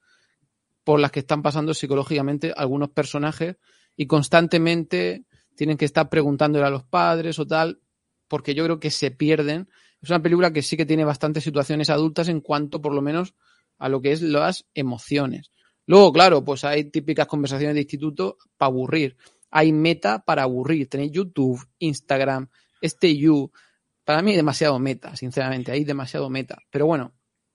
por 0.83 0.99
las 0.99 1.11
que 1.11 1.19
están 1.19 1.41
pasando 1.41 1.73
psicológicamente 1.73 2.53
algunos 2.55 2.89
personajes 2.89 3.57
y 3.95 4.07
constantemente 4.07 5.25
tienen 5.55 5.75
que 5.75 5.85
estar 5.85 6.07
preguntándole 6.07 6.65
a 6.65 6.69
los 6.69 6.83
padres 6.83 7.39
o 7.39 7.47
tal, 7.47 7.81
porque 8.27 8.55
yo 8.55 8.63
creo 8.63 8.79
que 8.79 8.91
se 8.91 9.11
pierden. 9.11 9.69
Es 10.01 10.09
una 10.09 10.21
película 10.21 10.51
que 10.51 10.61
sí 10.61 10.77
que 10.77 10.85
tiene 10.85 11.05
bastantes 11.05 11.43
situaciones 11.43 11.89
adultas 11.89 12.27
en 12.27 12.41
cuanto, 12.41 12.81
por 12.81 12.93
lo 12.93 13.01
menos, 13.01 13.33
a 13.77 13.89
lo 13.89 14.01
que 14.01 14.11
es 14.11 14.21
las 14.21 14.65
emociones. 14.73 15.51
Luego, 15.85 16.11
claro, 16.11 16.43
pues 16.43 16.63
hay 16.63 16.85
típicas 16.85 17.27
conversaciones 17.27 17.75
de 17.75 17.81
instituto 17.81 18.37
para 18.57 18.67
aburrir 18.67 19.17
hay 19.49 19.71
meta 19.71 20.19
para 20.19 20.43
aburrir. 20.43 20.89
Tenéis 20.89 21.11
YouTube, 21.11 21.65
Instagram, 21.79 22.49
este 22.81 23.15
You. 23.17 23.51
Para 24.03 24.21
mí 24.21 24.35
demasiado 24.35 24.79
meta, 24.79 25.15
sinceramente, 25.15 25.71
hay 25.71 25.83
demasiado 25.83 26.29
meta. 26.29 26.59
Pero 26.69 26.85
bueno, 26.85 27.13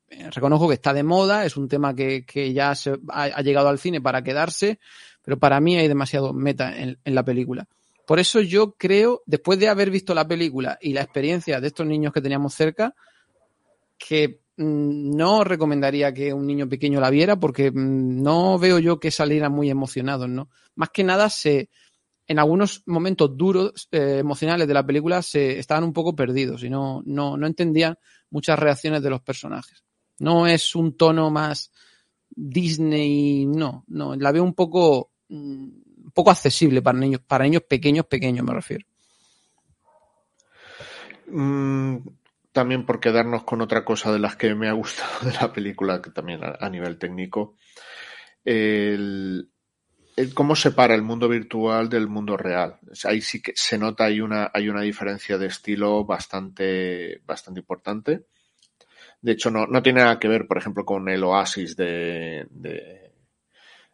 eh, 0.09 0.31
reconozco 0.31 0.69
que 0.69 0.75
está 0.75 0.93
de 0.93 1.03
moda, 1.03 1.45
es 1.47 1.57
un 1.57 1.69
tema 1.69 1.95
que, 1.95 2.27
que 2.27 2.53
ya 2.53 2.75
se, 2.75 2.99
ha, 3.09 3.41
llegado 3.43 3.69
al 3.69 3.79
cine 3.79 4.01
para 4.01 4.23
quedarse, 4.23 4.79
pero 5.23 5.39
para 5.39 5.61
mí 5.61 5.77
hay 5.77 5.89
demasiado 5.89 6.33
meta 6.33 6.77
en 6.77 6.99
la 7.05 7.25
película. 7.25 7.69
Por 8.07 8.19
eso 8.19 8.41
yo 8.41 8.73
creo, 8.73 9.23
después 9.27 9.59
de 9.59 9.69
haber 9.69 9.91
visto 9.91 10.15
la 10.15 10.27
película 10.27 10.79
y 10.81 10.93
la 10.93 11.03
experiencia 11.03 11.61
de 11.61 11.69
estos 11.69 11.87
niños 11.87 12.13
que 12.13 12.21
teníamos 12.21 12.55
cerca, 12.55 12.95
que 13.99 14.41
mm, 14.57 15.17
no 15.17 15.45
recomendaría 15.45 16.13
que 16.13 16.33
un 16.33 16.47
niño 16.47 16.69
pequeño 16.69 17.01
la 17.01 17.11
viera 17.11 17.39
porque 17.39 17.71
mm, 17.71 18.23
no 18.23 18.59
veo 18.59 18.79
yo 18.79 18.99
que 18.99 19.11
salieran 19.11 19.53
muy 19.53 19.71
emocionados, 19.71 20.29
¿no? 20.29 20.49
Más 20.75 20.91
que 20.91 21.05
nada 21.05 21.31
se, 21.31 21.71
en 22.27 22.39
algunos 22.39 22.83
momentos 22.87 23.37
duros 23.37 23.89
eh, 23.93 24.19
emocionales 24.19 24.67
de 24.67 24.75
la 24.75 24.87
película 24.87 25.23
se 25.23 25.59
estaban 25.59 25.85
un 25.85 25.93
poco 25.93 26.17
perdidos 26.17 26.65
y 26.65 26.71
no, 26.71 27.03
no, 27.05 27.37
no 27.37 27.47
entendían 27.47 27.97
muchas 28.31 28.59
reacciones 28.59 29.03
de 29.03 29.11
los 29.11 29.23
personajes. 29.23 29.85
No 30.19 30.47
es 30.47 30.75
un 30.75 30.97
tono 30.97 31.31
más 31.31 31.71
Disney, 32.35 33.47
no, 33.47 33.85
no, 33.89 34.17
la 34.17 34.33
veo 34.33 34.43
un 34.43 34.55
poco, 34.55 35.13
mm, 35.29 35.69
poco 36.13 36.31
accesible 36.31 36.83
para 36.83 36.99
niños, 36.99 37.21
para 37.27 37.45
niños 37.45 37.63
pequeños, 37.63 38.07
pequeños 38.07 38.45
me 38.45 38.55
refiero. 38.55 38.87
Mm, 41.29 41.99
también 42.53 42.85
por 42.85 43.01
quedarnos 43.01 43.45
con 43.45 43.63
otra 43.63 43.85
cosa 43.85 44.13
de 44.13 44.19
las 44.19 44.37
que 44.37 44.55
me 44.55 44.69
ha 44.69 44.73
gustado 44.73 45.27
de 45.27 45.33
la 45.33 45.53
película, 45.53 46.03
que 46.03 46.11
también 46.11 46.45
a, 46.45 46.57
a 46.61 46.69
nivel 46.69 46.99
técnico, 46.99 47.57
el, 48.45 49.49
el, 50.17 50.35
cómo 50.35 50.55
separa 50.55 50.95
el 50.95 51.03
mundo 51.03 51.29
virtual 51.29 51.89
del 51.89 52.09
mundo 52.09 52.37
real. 52.37 52.79
Ahí 53.05 53.21
sí 53.21 53.41
que 53.41 53.53
se 53.55 53.79
nota 53.79 54.05
hay 54.05 54.21
una, 54.21 54.51
hay 54.53 54.69
una 54.69 54.83
diferencia 54.83 55.39
de 55.39 55.47
estilo 55.47 56.05
bastante, 56.05 57.23
bastante 57.25 57.61
importante. 57.61 58.27
De 59.23 59.33
hecho, 59.33 59.51
no, 59.51 59.67
no 59.67 59.83
tiene 59.83 60.03
nada 60.03 60.19
que 60.19 60.29
ver, 60.29 60.47
por 60.47 60.59
ejemplo, 60.59 60.85
con 60.85 61.09
el 61.09 61.23
Oasis 61.23 61.77
de, 61.77 62.47
de, 62.51 63.13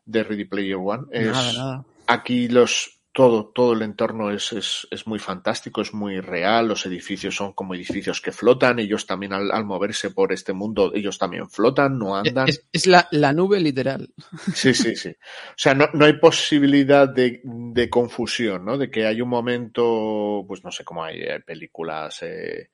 de 0.06 0.24
Ready 0.24 0.46
Player 0.46 0.76
One. 0.76 1.04
Es, 1.12 1.26
nada, 1.26 1.52
nada. 1.52 1.84
Aquí 2.08 2.48
los, 2.48 2.98
todo, 3.12 3.50
todo 3.54 3.72
el 3.72 3.82
entorno 3.82 4.30
es, 4.30 4.52
es, 4.52 4.86
es, 4.90 5.06
muy 5.06 5.18
fantástico, 5.18 5.80
es 5.82 5.92
muy 5.92 6.20
real, 6.20 6.68
los 6.68 6.86
edificios 6.86 7.34
son 7.34 7.52
como 7.52 7.74
edificios 7.74 8.20
que 8.20 8.30
flotan, 8.30 8.78
ellos 8.78 9.06
también 9.06 9.32
al, 9.32 9.50
al 9.50 9.64
moverse 9.64 10.10
por 10.10 10.32
este 10.32 10.52
mundo, 10.52 10.92
ellos 10.94 11.18
también 11.18 11.50
flotan, 11.50 11.98
no 11.98 12.16
andan. 12.16 12.48
Es, 12.48 12.64
es 12.72 12.86
la, 12.86 13.08
la, 13.10 13.32
nube 13.32 13.58
literal. 13.60 14.08
Sí, 14.54 14.72
sí, 14.72 14.94
sí. 14.94 15.10
O 15.10 15.54
sea, 15.56 15.74
no, 15.74 15.88
no 15.94 16.04
hay 16.04 16.12
posibilidad 16.14 17.08
de, 17.08 17.40
de, 17.44 17.90
confusión, 17.90 18.64
¿no? 18.64 18.78
De 18.78 18.88
que 18.88 19.04
hay 19.04 19.20
un 19.20 19.28
momento, 19.28 20.44
pues 20.46 20.62
no 20.62 20.70
sé 20.70 20.84
cómo 20.84 21.02
hay 21.02 21.20
eh, 21.20 21.40
películas... 21.40 22.22
Eh, 22.22 22.70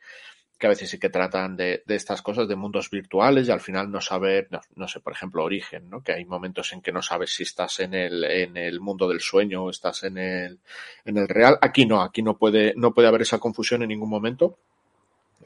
que 0.59 0.67
a 0.67 0.71
veces 0.71 0.89
sí 0.89 0.99
que 0.99 1.11
tratan 1.11 1.57
de, 1.57 1.83
estas 1.89 2.23
cosas, 2.23 2.49
de 2.49 2.57
mundos 2.57 2.89
virtuales 2.91 3.49
y 3.49 3.51
al 3.51 3.61
final 3.61 3.91
no 3.91 4.01
saber, 4.01 4.49
no, 4.51 4.61
no, 4.77 4.89
sé, 4.89 5.01
por 5.01 5.13
ejemplo, 5.13 5.43
origen, 5.43 5.91
¿no? 5.91 6.03
Que 6.03 6.13
hay 6.13 6.25
momentos 6.25 6.73
en 6.73 6.81
que 6.81 6.93
no 6.93 7.03
sabes 7.03 7.35
si 7.35 7.43
estás 7.43 7.81
en 7.81 7.95
el, 7.95 8.25
en 8.25 8.57
el 8.57 8.81
mundo 8.81 9.09
del 9.09 9.21
sueño 9.21 9.65
o 9.65 9.71
estás 9.71 10.05
en 10.05 10.19
el, 10.19 10.59
en 11.05 11.19
el 11.19 11.29
real. 11.29 11.59
Aquí 11.61 11.87
no, 11.87 12.03
aquí 12.03 12.23
no 12.23 12.37
puede, 12.37 12.73
no 12.77 12.95
puede 12.95 13.09
haber 13.09 13.23
esa 13.23 13.39
confusión 13.39 13.83
en 13.83 13.89
ningún 13.89 14.09
momento. 14.09 14.59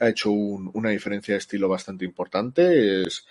Ha 0.00 0.10
hecho 0.10 0.30
un, 0.30 0.70
una 0.74 0.90
diferencia 0.90 1.34
de 1.34 1.38
estilo 1.38 1.68
bastante 1.68 2.04
importante. 2.04 3.02
Es, 3.02 3.26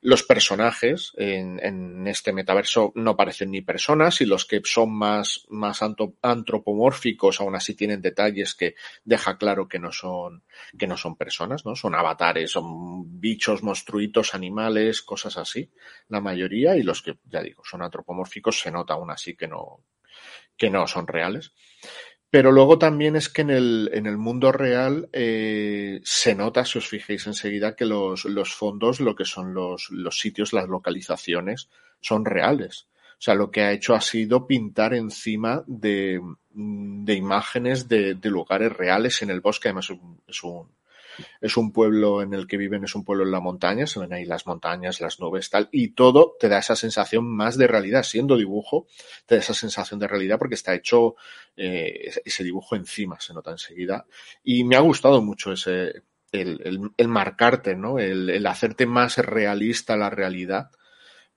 los 0.00 0.22
personajes 0.22 1.12
en, 1.16 1.60
en, 1.62 2.06
este 2.06 2.32
metaverso 2.32 2.92
no 2.94 3.16
parecen 3.16 3.50
ni 3.50 3.60
personas 3.60 4.20
y 4.20 4.26
los 4.26 4.44
que 4.44 4.60
son 4.64 4.92
más, 4.92 5.46
más 5.48 5.80
antropomórficos 6.22 7.40
aún 7.40 7.56
así 7.56 7.74
tienen 7.74 8.00
detalles 8.00 8.54
que 8.54 8.74
deja 9.04 9.36
claro 9.38 9.68
que 9.68 9.78
no 9.78 9.92
son, 9.92 10.44
que 10.78 10.86
no 10.86 10.96
son 10.96 11.16
personas, 11.16 11.64
¿no? 11.64 11.74
Son 11.76 11.94
avatares, 11.94 12.50
son 12.50 13.20
bichos, 13.20 13.62
monstruitos, 13.62 14.34
animales, 14.34 15.02
cosas 15.02 15.36
así, 15.36 15.70
la 16.08 16.20
mayoría, 16.20 16.76
y 16.76 16.82
los 16.82 17.02
que, 17.02 17.18
ya 17.24 17.42
digo, 17.42 17.62
son 17.64 17.82
antropomórficos 17.82 18.60
se 18.60 18.70
nota 18.70 18.94
aún 18.94 19.10
así 19.10 19.34
que 19.36 19.48
no, 19.48 19.84
que 20.56 20.70
no 20.70 20.86
son 20.86 21.06
reales. 21.06 21.52
Pero 22.30 22.52
luego 22.52 22.78
también 22.78 23.16
es 23.16 23.30
que 23.30 23.42
en 23.42 23.50
el, 23.50 23.90
en 23.94 24.06
el 24.06 24.18
mundo 24.18 24.52
real 24.52 25.08
eh, 25.12 26.00
se 26.04 26.34
nota, 26.34 26.64
si 26.64 26.78
os 26.78 26.86
fijéis 26.86 27.26
enseguida, 27.26 27.74
que 27.74 27.86
los, 27.86 28.26
los 28.26 28.52
fondos, 28.52 29.00
lo 29.00 29.14
que 29.14 29.24
son 29.24 29.54
los, 29.54 29.88
los 29.90 30.18
sitios, 30.18 30.52
las 30.52 30.68
localizaciones, 30.68 31.70
son 32.00 32.26
reales. 32.26 32.86
O 33.12 33.20
sea, 33.20 33.34
lo 33.34 33.50
que 33.50 33.62
ha 33.62 33.72
hecho 33.72 33.94
ha 33.94 34.00
sido 34.00 34.46
pintar 34.46 34.92
encima 34.94 35.64
de, 35.66 36.20
de 36.50 37.14
imágenes 37.14 37.88
de, 37.88 38.14
de, 38.14 38.30
lugares 38.30 38.72
reales 38.72 39.22
en 39.22 39.30
el 39.30 39.40
bosque. 39.40 39.68
Además, 39.68 39.86
es 39.86 39.90
un, 39.90 40.20
es 40.28 40.44
un 40.44 40.68
pueblo 41.72 42.22
en 42.22 42.34
el 42.34 42.46
que 42.46 42.56
viven, 42.56 42.84
es 42.84 42.94
un 42.94 43.04
pueblo 43.04 43.24
en 43.24 43.30
la 43.30 43.40
montaña, 43.40 43.86
se 43.86 44.00
ven 44.00 44.12
ahí 44.12 44.24
las 44.24 44.46
montañas, 44.46 45.00
las 45.00 45.20
nubes, 45.20 45.50
tal, 45.50 45.68
y 45.72 45.88
todo 45.88 46.36
te 46.38 46.48
da 46.48 46.58
esa 46.58 46.76
sensación 46.76 47.26
más 47.26 47.56
de 47.56 47.66
realidad, 47.66 48.02
siendo 48.02 48.36
dibujo, 48.36 48.86
te 49.26 49.36
da 49.36 49.40
esa 49.40 49.54
sensación 49.54 50.00
de 50.00 50.08
realidad 50.08 50.38
porque 50.38 50.54
está 50.54 50.74
hecho 50.74 51.16
eh, 51.56 52.10
ese 52.24 52.44
dibujo 52.44 52.76
encima, 52.76 53.20
se 53.20 53.34
nota 53.34 53.50
enseguida, 53.50 54.06
y 54.42 54.64
me 54.64 54.76
ha 54.76 54.80
gustado 54.80 55.22
mucho 55.22 55.52
ese, 55.52 56.02
el, 56.32 56.92
el, 56.96 57.08
marcarte, 57.08 57.74
¿no? 57.74 57.98
El, 57.98 58.30
el, 58.30 58.46
hacerte 58.46 58.86
más 58.86 59.18
realista 59.18 59.96
la 59.96 60.10
realidad 60.10 60.70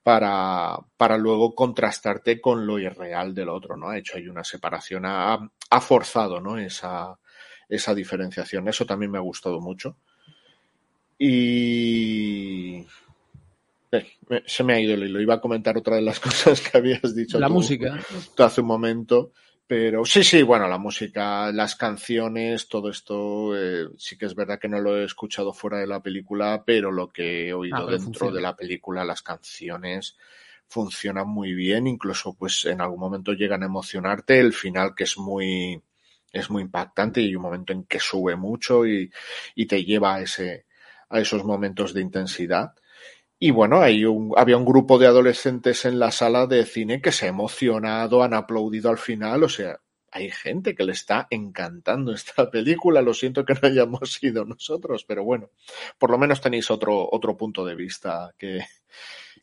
para, 0.04 0.78
para 0.98 1.18
luego 1.18 1.56
contrastarte 1.56 2.42
con 2.42 2.66
lo 2.66 2.80
irreal 2.80 3.34
del 3.34 3.50
otro, 3.50 3.78
¿no? 3.78 3.90
Ha 3.90 3.98
hecho 3.98 4.18
ahí 4.18 4.28
una 4.28 4.44
separación, 4.44 5.06
ha, 5.06 5.52
ha 5.70 5.82
forzado, 5.82 6.42
¿no? 6.42 6.58
Esa, 6.58 7.20
esa 7.72 7.96
diferenciación. 7.96 8.68
Eso 8.68 8.86
también 8.86 9.10
me 9.12 9.18
ha 9.18 9.22
gustado 9.22 9.60
mucho. 9.60 9.96
Y 11.18 12.86
eh, 13.92 14.06
se 14.46 14.64
me 14.64 14.74
ha 14.74 14.80
ido 14.80 14.94
el 14.94 15.04
hilo. 15.04 15.22
Iba 15.22 15.36
a 15.36 15.42
comentar 15.42 15.78
otra 15.78 15.96
de 15.96 16.02
las 16.02 16.20
cosas 16.20 16.62
que 16.62 16.78
habías 16.78 17.16
dicho. 17.16 17.40
La 17.40 17.48
tú, 17.48 17.54
música. 17.54 18.00
Tú 18.36 18.44
hace 18.44 18.62
un 18.62 18.68
momento. 18.68 19.32
Pero 19.68 20.04
sí, 20.04 20.22
sí, 20.26 20.44
bueno, 20.44 20.68
la 20.68 20.78
música, 20.78 21.50
las 21.54 21.78
canciones, 21.78 22.68
todo 22.68 22.90
esto, 22.90 23.56
eh, 23.58 23.88
sí 23.98 24.18
que 24.18 24.26
es 24.26 24.36
verdad 24.36 24.60
que 24.60 24.68
no 24.68 24.82
lo 24.82 24.98
he 24.98 25.06
escuchado 25.06 25.54
fuera 25.54 25.78
de 25.78 25.88
la 25.88 26.02
película, 26.04 26.64
pero 26.66 26.92
lo 26.92 27.10
que 27.10 27.48
he 27.48 27.54
oído 27.54 27.78
Ah, 27.78 27.86
dentro 27.86 28.04
funciona. 28.04 28.34
de 28.36 28.42
la 28.42 28.56
película, 28.58 29.06
las 29.06 29.22
canciones 29.22 30.18
funcionan 30.68 31.30
muy 31.30 31.54
bien, 31.54 31.88
incluso 31.88 32.34
pues 32.34 32.66
en 32.66 32.82
algún 32.82 33.00
momento 33.00 33.32
llegan 33.32 33.64
a 33.64 33.68
emocionarte, 33.68 34.42
el 34.42 34.52
final 34.52 34.94
que 34.94 35.06
es 35.06 35.18
muy, 35.18 35.82
es 36.32 36.50
muy 36.50 36.64
impactante 36.64 37.22
y 37.22 37.28
hay 37.28 37.36
un 37.36 37.42
momento 37.42 37.74
en 37.74 37.84
que 37.86 38.00
sube 38.00 38.36
mucho 38.36 38.86
y, 38.86 39.12
y 39.56 39.66
te 39.66 39.84
lleva 39.84 40.16
a 40.16 40.22
ese, 40.22 40.66
a 41.10 41.20
esos 41.20 41.44
momentos 41.44 41.94
de 41.94 42.02
intensidad. 42.02 42.74
Y 43.40 43.52
bueno, 43.52 43.82
hay 43.82 44.06
un, 44.06 44.34
había 44.38 44.58
un 44.58 44.66
grupo 44.66 45.00
de 45.00 45.08
adolescentes 45.08 45.86
en 45.86 46.00
la 46.00 46.12
sala 46.12 46.48
de 46.48 46.66
cine 46.66 47.02
que 47.02 47.12
se 47.12 47.26
ha 47.26 47.30
emocionado, 47.30 48.24
han 48.24 48.34
aplaudido 48.34 48.90
al 48.90 48.98
final, 48.98 49.44
o 49.44 49.50
sea, 49.50 49.80
hay 50.12 50.30
gente 50.30 50.76
que 50.76 50.84
le 50.84 50.92
está 50.92 51.28
encantando 51.30 52.12
esta 52.14 52.52
película. 52.52 53.02
Lo 53.02 53.14
siento 53.14 53.46
que 53.46 53.54
no 53.54 53.68
hayamos 53.68 54.14
sido 54.14 54.46
nosotros, 54.46 55.06
pero 55.06 55.24
bueno, 55.24 55.50
por 55.98 56.12
lo 56.12 56.18
menos 56.18 56.42
tenéis 56.42 56.70
otro, 56.70 57.08
otro 57.12 57.38
punto 57.38 57.66
de 57.66 57.76
vista 57.76 58.34
que. 58.38 58.60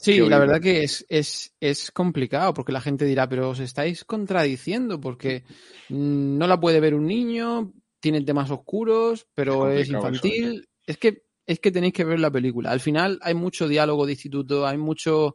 Sí, 0.01 0.21
la 0.21 0.39
verdad 0.39 0.61
que 0.61 0.85
es, 0.85 1.05
es, 1.09 1.53
es 1.59 1.91
complicado 1.91 2.55
porque 2.55 2.71
la 2.71 2.81
gente 2.81 3.05
dirá, 3.05 3.29
pero 3.29 3.51
os 3.51 3.59
estáis 3.59 4.05
contradiciendo 4.05 5.01
porque 5.01 5.43
mm, 5.89 6.39
no 6.39 6.47
la 6.47 6.61
puede 6.61 6.79
ver 6.79 6.95
un 6.95 7.07
niño, 7.07 7.73
tiene 7.99 8.23
temas 8.23 8.49
oscuros, 8.51 9.27
pero 9.35 9.69
Es 9.69 9.89
es, 9.89 9.93
complicado 9.93 10.15
eso, 10.15 10.27
infantil. 10.29 10.69
Es 10.87 10.99
que, 10.99 11.25
es 11.45 11.59
que 11.59 11.73
tenéis 11.73 11.93
que 11.93 12.05
ver 12.05 12.21
la 12.21 12.31
película. 12.31 12.71
Al 12.71 12.79
final 12.79 13.19
hay 13.23 13.35
mucho 13.35 13.67
diálogo 13.67 14.07
de 14.07 14.13
instituto, 14.13 14.65
hay 14.65 14.79
mucho, 14.79 15.35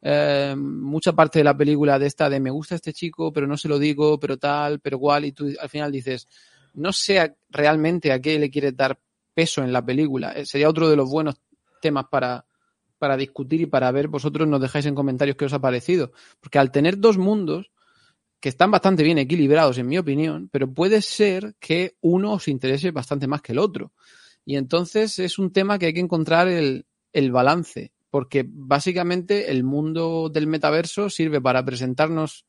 eh, 0.00 0.54
mucha 0.56 1.12
parte 1.12 1.40
de 1.40 1.44
la 1.44 1.56
película 1.56 1.98
de 1.98 2.06
esta 2.06 2.30
de 2.30 2.38
me 2.38 2.50
gusta 2.50 2.76
este 2.76 2.92
chico, 2.92 3.32
pero 3.32 3.48
no 3.48 3.56
se 3.56 3.68
lo 3.68 3.80
digo, 3.80 4.20
pero 4.20 4.36
tal, 4.36 4.78
pero 4.78 5.00
cual, 5.00 5.24
y 5.24 5.32
tú 5.32 5.52
al 5.58 5.68
final 5.68 5.90
dices, 5.90 6.28
no 6.74 6.92
sé 6.92 7.34
realmente 7.50 8.12
a 8.12 8.20
qué 8.20 8.38
le 8.38 8.48
quieres 8.48 8.76
dar 8.76 8.96
peso 9.34 9.64
en 9.64 9.72
la 9.72 9.84
película. 9.84 10.32
Eh, 10.32 10.46
Sería 10.46 10.68
otro 10.68 10.88
de 10.88 10.94
los 10.94 11.10
buenos 11.10 11.34
temas 11.82 12.04
para, 12.08 12.46
para 13.04 13.16
discutir 13.18 13.60
y 13.62 13.66
para 13.66 13.90
ver, 13.92 14.08
vosotros 14.08 14.48
nos 14.48 14.60
dejáis 14.60 14.86
en 14.86 14.94
comentarios 14.94 15.36
qué 15.36 15.44
os 15.46 15.52
ha 15.52 15.60
parecido. 15.60 16.12
Porque 16.40 16.58
al 16.58 16.70
tener 16.72 16.98
dos 16.98 17.18
mundos 17.18 17.70
que 18.40 18.50
están 18.50 18.70
bastante 18.70 19.02
bien 19.02 19.18
equilibrados, 19.18 19.78
en 19.78 19.86
mi 19.88 19.98
opinión, 19.98 20.48
pero 20.52 20.72
puede 20.72 21.00
ser 21.02 21.54
que 21.60 21.96
uno 22.00 22.34
os 22.34 22.48
interese 22.48 22.90
bastante 22.90 23.26
más 23.26 23.42
que 23.42 23.52
el 23.52 23.58
otro. 23.58 23.92
Y 24.44 24.56
entonces 24.56 25.18
es 25.18 25.38
un 25.38 25.52
tema 25.52 25.78
que 25.78 25.86
hay 25.86 25.94
que 25.94 26.00
encontrar 26.00 26.48
el, 26.48 26.86
el 27.12 27.32
balance, 27.32 27.92
porque 28.10 28.44
básicamente 28.48 29.50
el 29.50 29.64
mundo 29.64 30.30
del 30.32 30.46
metaverso 30.46 31.10
sirve 31.10 31.40
para 31.40 31.64
presentarnos 31.64 32.46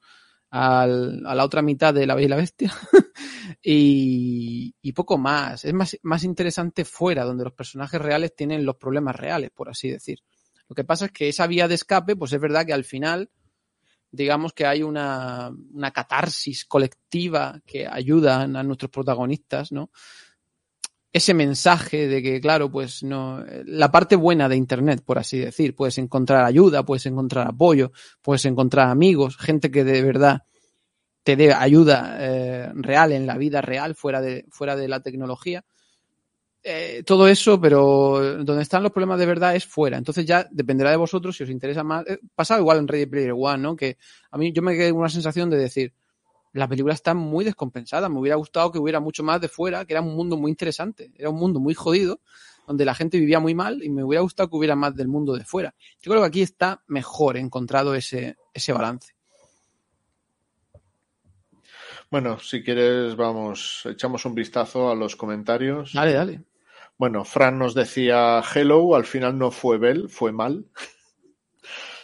al- 0.52 1.26
a 1.26 1.36
la 1.36 1.46
otra 1.46 1.62
mitad 1.62 1.94
de 1.94 2.08
la 2.08 2.16
Bella 2.16 2.28
y 2.28 2.30
la 2.30 2.36
Bestia 2.38 2.74
y, 3.64 4.74
y 4.82 4.92
poco 4.94 5.18
más. 5.18 5.66
Es 5.66 5.74
más, 5.74 5.98
más 6.04 6.24
interesante 6.24 6.86
fuera, 6.86 7.24
donde 7.26 7.44
los 7.46 7.54
personajes 7.54 8.02
reales 8.02 8.36
tienen 8.36 8.66
los 8.66 8.76
problemas 8.78 9.16
reales, 9.16 9.52
por 9.52 9.70
así 9.70 9.90
decir. 9.90 10.20
Lo 10.68 10.76
que 10.76 10.84
pasa 10.84 11.06
es 11.06 11.12
que 11.12 11.30
esa 11.30 11.48
vía 11.48 11.68
de 11.68 11.76
escape, 11.76 12.16
pues 12.16 12.34
es 12.34 12.42
verdad 12.42 12.66
que 12.66 12.74
al 12.74 12.84
final, 12.84 13.30
digamos 14.12 14.54
que 14.54 14.66
hay 14.66 14.84
una, 14.84 15.52
una 15.74 15.92
catarsis 15.92 16.66
colectiva 16.66 17.62
que 17.66 17.88
ayuda 17.88 18.42
a 18.42 18.64
nuestros 18.64 18.92
protagonistas, 18.92 19.72
¿no? 19.72 19.92
Ese 21.12 21.34
mensaje 21.34 22.08
de 22.08 22.22
que, 22.22 22.42
claro, 22.42 22.70
pues 22.70 23.02
no, 23.02 23.42
la 23.66 23.90
parte 23.90 24.18
buena 24.18 24.50
de 24.50 24.58
Internet, 24.58 25.02
por 25.06 25.18
así 25.18 25.40
decir, 25.40 25.74
puedes 25.74 25.98
encontrar 25.98 26.44
ayuda, 26.44 26.84
puedes 26.84 27.06
encontrar 27.06 27.48
apoyo, 27.48 27.94
puedes 28.22 28.44
encontrar 28.44 28.90
amigos, 28.90 29.38
gente 29.38 29.72
que 29.72 29.86
de 29.86 30.02
verdad 30.02 30.42
te 31.24 31.36
dé 31.36 31.54
ayuda 31.54 32.18
eh, 32.20 32.72
real 32.76 33.14
en 33.14 33.26
la 33.26 33.38
vida 33.38 33.62
real, 33.62 33.96
fuera 33.96 34.22
de, 34.22 34.46
fuera 34.52 34.76
de 34.76 34.88
la 34.88 35.00
tecnología. 35.00 35.64
Eh, 36.68 37.04
todo 37.06 37.28
eso, 37.28 37.62
pero 37.62 38.44
donde 38.44 38.64
están 38.64 38.82
los 38.82 38.92
problemas 38.92 39.20
de 39.20 39.28
verdad 39.28 39.56
es 39.56 39.68
fuera. 39.68 40.00
Entonces 40.00 40.26
ya 40.26 40.48
dependerá 40.50 40.90
de 40.90 40.98
vosotros 40.98 41.38
si 41.38 41.44
os 41.44 41.50
interesa 41.52 41.84
más. 41.84 42.08
Eh, 42.08 42.18
pasa 42.34 42.58
igual 42.58 42.80
en 42.80 42.88
Ready 42.88 43.06
Player 43.06 43.34
One, 43.38 43.60
¿no? 43.60 43.76
Que 43.76 44.00
a 44.32 44.38
mí 44.40 44.52
yo 44.52 44.64
me 44.64 44.76
quedé 44.76 44.90
con 44.90 45.02
una 45.02 45.10
sensación 45.10 45.52
de 45.52 45.58
decir, 45.58 45.94
la 46.54 46.68
película 46.68 46.96
está 46.96 47.14
muy 47.14 47.46
descompensada. 47.46 48.10
Me 48.10 48.18
hubiera 48.18 48.36
gustado 48.36 48.72
que 48.72 48.80
hubiera 48.80 49.00
mucho 49.00 49.22
más 49.24 49.40
de 49.42 49.48
fuera, 49.48 49.86
que 49.86 49.94
era 49.94 50.02
un 50.02 50.16
mundo 50.16 50.38
muy 50.38 50.50
interesante. 50.50 51.12
Era 51.16 51.30
un 51.30 51.36
mundo 51.36 51.60
muy 51.60 51.76
jodido, 51.76 52.20
donde 52.66 52.84
la 52.84 52.96
gente 52.96 53.20
vivía 53.20 53.40
muy 53.40 53.54
mal 53.54 53.84
y 53.84 53.92
me 53.92 54.04
hubiera 54.04 54.24
gustado 54.24 54.50
que 54.50 54.56
hubiera 54.56 54.76
más 54.76 54.96
del 54.96 55.08
mundo 55.08 55.36
de 55.36 55.46
fuera. 55.46 55.76
Yo 56.02 56.10
creo 56.10 56.24
que 56.24 56.28
aquí 56.30 56.42
está 56.42 56.82
mejor 56.88 57.38
encontrado 57.38 57.94
ese, 57.94 58.38
ese 58.56 58.74
balance. 58.74 59.14
Bueno, 62.10 62.40
si 62.40 62.64
quieres, 62.64 63.16
vamos, 63.16 63.84
echamos 63.86 64.26
un 64.26 64.34
vistazo 64.34 64.90
a 64.90 64.96
los 64.96 65.16
comentarios. 65.16 65.94
Dale, 65.94 66.14
dale. 66.14 66.55
Bueno, 66.98 67.26
Fran 67.26 67.60
nos 67.60 67.74
decía 67.74 68.42
hello, 68.54 68.96
al 68.96 69.06
final 69.06 69.38
no 69.38 69.52
fue 69.52 69.78
Bell, 69.78 70.10
fue 70.10 70.32
mal. 70.32 70.66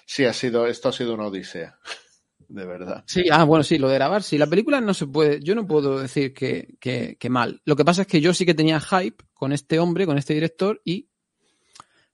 Sí, 0.04 0.25
ha 0.25 0.34
sido, 0.34 0.67
esto 0.67 0.89
ha 0.89 0.91
sido 0.91 1.13
una 1.13 1.27
odisea. 1.27 1.80
De 2.49 2.65
verdad. 2.65 3.06
Sí, 3.08 3.23
ah, 3.32 3.45
bueno, 3.45 3.63
sí, 3.63 3.77
lo 3.77 3.88
de 3.88 3.93
grabar, 3.93 4.23
sí. 4.23 4.38
La 4.38 4.47
película 4.47 4.82
no 4.82 4.93
se 4.93 5.08
puede, 5.08 5.41
yo 5.41 5.56
no 5.56 5.65
puedo 5.65 5.99
decir 5.99 6.34
que, 6.34 6.75
que, 6.82 7.15
que 7.17 7.30
mal. 7.30 7.62
Lo 7.63 7.77
que 7.77 7.86
pasa 7.86 8.01
es 8.01 8.10
que 8.10 8.19
yo 8.19 8.34
sí 8.34 8.45
que 8.45 8.54
tenía 8.54 8.82
hype 8.82 9.23
con 9.34 9.54
este 9.54 9.80
hombre, 9.80 10.06
con 10.06 10.17
este 10.17 10.34
director 10.34 10.82
y 10.84 11.08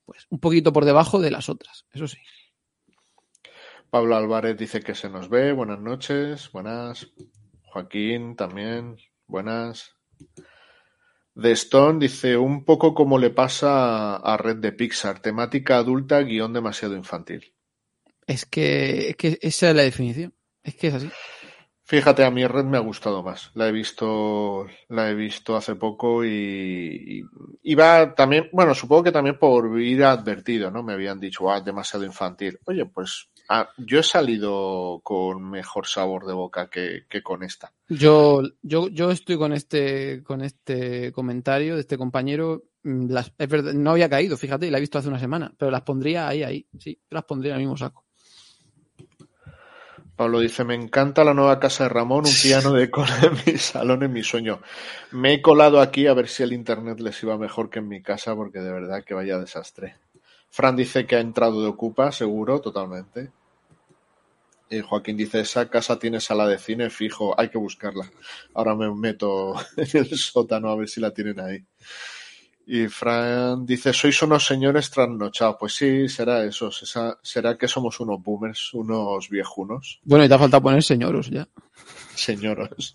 pues 0.06 0.28
un 0.30 0.40
poquito 0.40 0.72
por 0.72 0.86
debajo 0.86 1.20
de 1.20 1.32
las 1.32 1.50
otras, 1.50 1.88
eso 1.92 2.08
sí. 2.08 2.20
Pablo 3.90 4.18
Álvarez 4.18 4.58
dice 4.58 4.82
que 4.82 4.94
se 4.94 5.10
nos 5.10 5.30
ve. 5.30 5.54
Buenas 5.54 5.80
noches. 5.80 6.52
Buenas. 6.52 7.08
Joaquín 7.64 8.36
también. 8.36 8.98
Buenas. 9.28 9.96
The 11.40 11.52
Stone 11.52 12.00
dice 12.00 12.36
un 12.36 12.66
poco 12.66 12.94
como 12.94 13.20
le 13.20 13.30
pasa 13.30 14.16
a 14.16 14.38
Red 14.38 14.58
de 14.58 14.72
Pixar. 14.72 15.20
Temática 15.20 15.78
adulta, 15.78 16.22
guion 16.22 16.54
demasiado 16.54 16.96
infantil. 16.96 17.54
Es 18.26 18.46
que, 18.46 19.10
es 19.10 19.16
que 19.16 19.38
esa 19.42 19.70
es 19.70 19.76
la 19.76 19.84
definición. 19.84 20.34
Es 20.64 20.76
que 20.76 20.88
es 20.88 20.96
así. 20.96 21.10
Fíjate, 21.84 22.26
a 22.26 22.32
mí 22.32 22.46
Red 22.46 22.66
me 22.66 22.78
ha 22.78 22.82
gustado 22.82 23.24
más. 23.24 23.52
La 23.54 23.70
he 23.70 23.72
visto, 23.72 24.68
la 24.90 25.10
he 25.10 25.16
visto 25.16 25.56
hace 25.56 25.76
poco 25.76 26.26
y, 26.26 26.30
y, 26.30 27.24
y 27.64 27.76
va 27.76 28.14
también, 28.14 28.50
bueno, 28.52 28.76
supongo 28.76 29.04
que 29.04 29.12
también 29.14 29.40
por 29.40 29.80
ir 29.80 30.04
advertido, 30.04 30.70
¿no? 30.70 30.84
Me 30.84 30.94
habían 30.94 31.20
dicho, 31.20 31.50
ah, 31.50 31.62
demasiado 31.62 32.04
infantil. 32.04 32.60
Oye, 32.66 32.86
pues 32.88 33.30
ah, 33.50 33.70
yo 33.78 34.00
he 34.00 34.04
salido 34.04 35.02
con 35.04 35.50
mejor 35.50 35.88
sabor 35.88 36.26
de 36.26 36.34
boca 36.34 36.70
que, 36.70 37.06
que 37.10 37.22
con 37.22 37.44
esta. 37.44 37.74
Yo, 37.90 38.42
yo, 38.62 38.88
yo 38.90 39.12
estoy 39.12 39.38
con 39.38 39.54
este, 39.54 40.24
con 40.24 40.42
este 40.42 41.12
comentario 41.12 41.76
de 41.76 41.82
este 41.82 41.98
compañero. 41.98 42.64
mm, 42.84 43.10
las, 43.10 43.34
es 43.38 43.50
verdad, 43.50 43.74
no 43.74 43.92
había 43.92 44.10
caído, 44.10 44.38
fíjate, 44.38 44.68
y 44.68 44.70
la 44.70 44.78
he 44.78 44.82
visto 44.82 44.98
hace 44.98 45.10
una 45.10 45.20
semana, 45.20 45.54
pero 45.58 45.72
las 45.72 45.82
pondría 45.82 46.28
ahí, 46.28 46.44
ahí, 46.44 46.68
sí, 46.80 47.00
las 47.10 47.24
pondría 47.24 47.54
en 47.54 47.62
el 47.62 47.66
mismo 47.66 47.78
saco. 47.78 48.08
Pablo 50.18 50.40
dice, 50.40 50.64
me 50.64 50.74
encanta 50.74 51.24
la 51.24 51.36
nueva 51.36 51.60
casa 51.60 51.84
de 51.84 51.90
Ramón, 51.90 52.26
un 52.26 52.34
piano 52.42 52.74
de 52.74 52.90
cola 52.90 53.16
en 53.22 53.38
mi 53.46 53.60
salón, 53.60 54.02
en 54.02 54.12
mi 54.12 54.24
sueño. 54.24 54.60
Me 55.12 55.34
he 55.34 55.42
colado 55.44 55.80
aquí 55.80 56.08
a 56.08 56.16
ver 56.16 56.28
si 56.28 56.42
el 56.42 56.54
internet 56.54 57.00
les 57.00 57.22
iba 57.22 57.38
mejor 57.38 57.70
que 57.70 57.80
en 57.80 57.88
mi 57.88 58.02
casa, 58.02 58.36
porque 58.36 58.60
de 58.60 58.72
verdad 58.72 59.04
que 59.04 59.14
vaya 59.14 59.38
desastre. 59.38 59.96
Fran 60.50 60.76
dice 60.76 61.06
que 61.06 61.18
ha 61.18 61.20
entrado 61.20 61.62
de 61.62 61.68
Ocupa, 61.68 62.12
seguro, 62.12 62.60
totalmente. 62.62 63.30
Y 64.70 64.82
Joaquín 64.82 65.16
dice, 65.16 65.40
esa 65.40 65.70
casa 65.70 65.98
tiene 65.98 66.20
sala 66.20 66.48
de 66.48 66.58
cine 66.58 66.90
fijo, 66.90 67.40
hay 67.40 67.50
que 67.50 67.58
buscarla. 67.58 68.10
Ahora 68.54 68.76
me 68.76 68.94
meto 68.94 69.56
en 69.78 69.88
el 69.94 70.18
sótano 70.18 70.70
a 70.70 70.76
ver 70.76 70.90
si 70.90 71.00
la 71.00 71.12
tienen 71.12 71.40
ahí. 71.40 71.64
Y 72.70 72.88
Fran 72.90 73.66
dice, 73.66 73.94
sois 73.94 74.22
unos 74.22 74.46
señores 74.46 74.92
trasnochados. 74.92 75.56
Pues 75.58 75.74
sí, 75.74 76.10
será 76.10 76.44
eso. 76.44 76.70
Será 77.22 77.58
que 77.58 77.68
somos 77.70 77.98
unos 78.02 78.22
boomers, 78.22 78.74
unos 78.74 79.30
viejunos. 79.30 80.02
Bueno, 80.04 80.26
y 80.26 80.28
te 80.28 80.34
ha 80.34 80.40
faltado 80.40 80.64
poner 80.64 80.84
señoros 80.84 81.30
ya. 81.30 81.48
Señoros. 82.14 82.94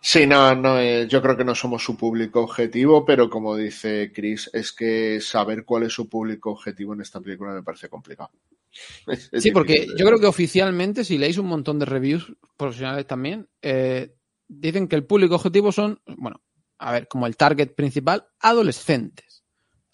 Sí, 0.00 0.28
no, 0.28 0.54
no, 0.54 0.78
eh, 0.78 1.08
yo 1.08 1.20
creo 1.20 1.36
que 1.36 1.44
no 1.44 1.56
somos 1.56 1.82
su 1.82 1.96
público 1.96 2.40
objetivo, 2.40 3.04
pero 3.04 3.28
como 3.28 3.56
dice 3.56 4.12
Chris, 4.14 4.48
es 4.52 4.72
que 4.72 5.20
saber 5.20 5.64
cuál 5.64 5.82
es 5.82 5.92
su 5.92 6.08
público 6.08 6.52
objetivo 6.52 6.94
en 6.94 7.00
esta 7.00 7.20
película 7.20 7.52
me 7.52 7.64
parece 7.64 7.88
complicado. 7.88 8.30
Es- 9.06 9.30
sí, 9.38 9.50
porque 9.50 9.86
yo 9.96 10.06
creo 10.06 10.18
que 10.20 10.26
oficialmente, 10.26 11.04
si 11.04 11.18
leéis 11.18 11.38
un 11.38 11.46
montón 11.46 11.78
de 11.78 11.86
reviews 11.86 12.32
profesionales 12.56 13.06
también, 13.06 13.48
eh, 13.62 14.14
dicen 14.46 14.88
que 14.88 14.96
el 14.96 15.04
público 15.06 15.34
objetivo 15.36 15.72
son, 15.72 16.00
bueno, 16.06 16.42
a 16.78 16.92
ver, 16.92 17.08
como 17.08 17.26
el 17.26 17.36
target 17.36 17.74
principal, 17.74 18.26
adolescentes. 18.40 19.44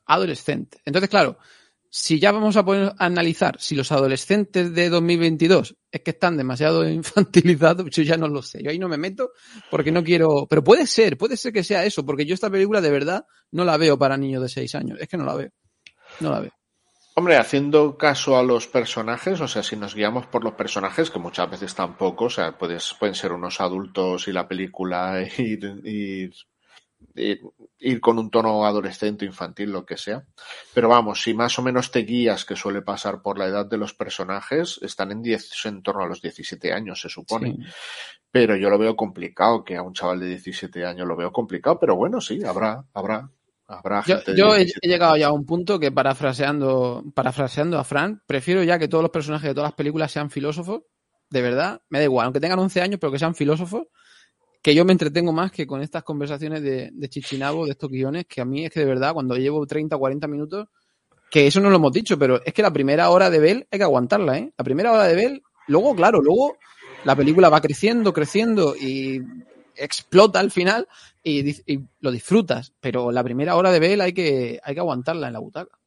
Adolescentes. 0.06 0.80
Entonces, 0.84 1.08
claro, 1.08 1.38
si 1.88 2.18
ya 2.18 2.32
vamos 2.32 2.56
a 2.56 2.64
poner 2.64 2.88
a 2.88 3.06
analizar 3.06 3.56
si 3.60 3.74
los 3.74 3.90
adolescentes 3.92 4.74
de 4.74 4.90
2022 4.90 5.76
es 5.90 6.00
que 6.02 6.10
están 6.10 6.36
demasiado 6.36 6.86
infantilizados, 6.90 7.88
yo 7.90 8.02
ya 8.02 8.16
no 8.16 8.28
lo 8.28 8.42
sé. 8.42 8.62
Yo 8.62 8.70
ahí 8.70 8.78
no 8.78 8.88
me 8.88 8.98
meto 8.98 9.30
porque 9.70 9.92
no 9.92 10.02
quiero. 10.04 10.46
Pero 10.48 10.62
puede 10.64 10.86
ser, 10.86 11.16
puede 11.16 11.36
ser 11.36 11.52
que 11.52 11.64
sea 11.64 11.84
eso, 11.84 12.04
porque 12.04 12.26
yo 12.26 12.34
esta 12.34 12.50
película 12.50 12.80
de 12.80 12.90
verdad 12.90 13.24
no 13.52 13.64
la 13.64 13.76
veo 13.76 13.98
para 13.98 14.16
niños 14.16 14.42
de 14.42 14.48
6 14.48 14.74
años. 14.74 14.98
Es 15.00 15.08
que 15.08 15.16
no 15.16 15.24
la 15.24 15.34
veo. 15.36 15.50
No 16.20 16.30
la 16.30 16.40
veo. 16.40 16.52
Hombre, 17.16 17.36
haciendo 17.36 17.96
caso 17.96 18.36
a 18.36 18.42
los 18.42 18.66
personajes, 18.66 19.40
o 19.40 19.46
sea, 19.46 19.62
si 19.62 19.76
nos 19.76 19.94
guiamos 19.94 20.26
por 20.26 20.42
los 20.42 20.54
personajes, 20.54 21.10
que 21.10 21.20
muchas 21.20 21.48
veces 21.48 21.72
tampoco, 21.72 22.24
o 22.24 22.30
sea, 22.30 22.58
puedes, 22.58 22.92
pueden 22.98 23.14
ser 23.14 23.30
unos 23.32 23.60
adultos 23.60 24.26
y 24.26 24.32
la 24.32 24.48
película 24.48 25.22
ir, 25.38 25.64
ir, 25.84 26.34
ir, 27.14 27.40
ir 27.78 28.00
con 28.00 28.18
un 28.18 28.30
tono 28.30 28.64
adolescente, 28.64 29.24
infantil, 29.24 29.70
lo 29.70 29.86
que 29.86 29.96
sea. 29.96 30.24
Pero 30.74 30.88
vamos, 30.88 31.22
si 31.22 31.34
más 31.34 31.56
o 31.56 31.62
menos 31.62 31.92
te 31.92 32.00
guías, 32.00 32.44
que 32.44 32.56
suele 32.56 32.82
pasar 32.82 33.22
por 33.22 33.38
la 33.38 33.46
edad 33.46 33.66
de 33.66 33.78
los 33.78 33.94
personajes, 33.94 34.80
están 34.82 35.12
en, 35.12 35.22
10, 35.22 35.66
en 35.66 35.82
torno 35.84 36.02
a 36.02 36.08
los 36.08 36.20
17 36.20 36.72
años, 36.72 37.00
se 37.00 37.08
supone. 37.08 37.52
Sí. 37.52 37.62
Pero 38.28 38.56
yo 38.56 38.68
lo 38.70 38.78
veo 38.78 38.96
complicado, 38.96 39.62
que 39.62 39.76
a 39.76 39.82
un 39.82 39.94
chaval 39.94 40.18
de 40.18 40.26
17 40.30 40.84
años 40.84 41.06
lo 41.06 41.14
veo 41.14 41.30
complicado, 41.30 41.78
pero 41.78 41.94
bueno, 41.94 42.20
sí, 42.20 42.42
habrá, 42.42 42.84
habrá, 42.92 43.30
habrá 43.66 44.02
Yo, 44.04 44.16
gente 44.16 44.32
de 44.32 44.38
yo 44.38 44.54
he, 44.54 44.58
17 44.58 44.86
he 44.86 44.90
llegado 44.90 45.16
ya 45.16 45.28
a 45.28 45.32
un 45.32 45.44
punto 45.44 45.78
que 45.78 45.92
parafraseando, 45.92 47.04
parafraseando 47.14 47.78
a 47.78 47.84
Fran, 47.84 48.22
prefiero 48.26 48.62
ya 48.62 48.78
que 48.78 48.88
todos 48.88 49.02
los 49.02 49.10
personajes 49.10 49.48
de 49.48 49.54
todas 49.54 49.68
las 49.68 49.76
películas 49.76 50.12
sean 50.12 50.30
filósofos, 50.30 50.82
de 51.30 51.42
verdad, 51.42 51.80
me 51.88 51.98
da 51.98 52.04
igual, 52.04 52.26
aunque 52.26 52.40
tengan 52.40 52.58
11 52.58 52.80
años, 52.80 52.98
pero 53.00 53.12
que 53.12 53.18
sean 53.18 53.34
filósofos, 53.34 53.84
que 54.62 54.74
yo 54.74 54.84
me 54.84 54.92
entretengo 54.92 55.32
más 55.32 55.52
que 55.52 55.66
con 55.66 55.82
estas 55.82 56.02
conversaciones 56.02 56.62
de, 56.62 56.90
de 56.92 57.08
chichinabo, 57.08 57.66
de 57.66 57.72
estos 57.72 57.90
guiones, 57.90 58.26
que 58.26 58.40
a 58.40 58.44
mí 58.44 58.64
es 58.64 58.70
que 58.70 58.80
de 58.80 58.86
verdad, 58.86 59.12
cuando 59.12 59.36
llevo 59.36 59.66
30 59.66 59.96
o 59.96 59.98
40 59.98 60.26
minutos, 60.28 60.68
que 61.30 61.46
eso 61.46 61.60
no 61.60 61.68
lo 61.68 61.76
hemos 61.76 61.92
dicho, 61.92 62.18
pero 62.18 62.40
es 62.44 62.54
que 62.54 62.62
la 62.62 62.72
primera 62.72 63.10
hora 63.10 63.28
de 63.28 63.40
Bell 63.40 63.66
hay 63.70 63.78
que 63.78 63.84
aguantarla, 63.84 64.38
¿eh? 64.38 64.52
La 64.56 64.64
primera 64.64 64.92
hora 64.92 65.04
de 65.04 65.16
Bell, 65.16 65.42
luego, 65.66 65.94
claro, 65.94 66.22
luego 66.22 66.56
la 67.04 67.16
película 67.16 67.48
va 67.48 67.60
creciendo, 67.60 68.12
creciendo 68.12 68.74
y 68.76 69.20
explota 69.76 70.40
al 70.40 70.50
final 70.50 70.88
y, 71.22 71.62
lo 72.00 72.10
disfrutas, 72.10 72.72
pero 72.80 73.10
la 73.10 73.24
primera 73.24 73.56
hora 73.56 73.72
de 73.72 73.80
Bell 73.80 74.00
hay 74.00 74.12
que, 74.12 74.60
hay 74.62 74.74
que 74.74 74.80
aguantarla 74.80 75.28
en 75.28 75.32
la 75.32 75.38
butaca. 75.38 75.78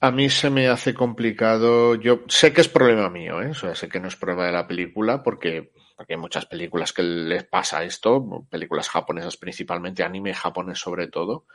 A 0.00 0.10
mí 0.10 0.28
se 0.30 0.50
me 0.50 0.68
hace 0.68 0.94
complicado. 0.94 1.94
Yo 1.94 2.22
sé 2.26 2.52
que 2.52 2.60
es 2.60 2.68
problema 2.68 3.08
mío, 3.08 3.40
¿eh? 3.40 3.50
O 3.50 3.54
sea, 3.54 3.76
sé 3.76 3.88
que 3.88 4.00
no 4.00 4.08
es 4.08 4.16
problema 4.16 4.46
de 4.46 4.52
la 4.52 4.66
película 4.66 5.22
porque, 5.22 5.70
porque 5.96 6.14
hay 6.14 6.18
muchas 6.18 6.44
películas 6.44 6.92
que 6.92 7.04
les 7.04 7.44
pasa 7.44 7.84
esto, 7.84 8.44
películas 8.50 8.88
japonesas 8.88 9.36
principalmente, 9.36 10.02
anime 10.02 10.34
japonés 10.34 10.80
sobre 10.80 11.06
todo, 11.06 11.46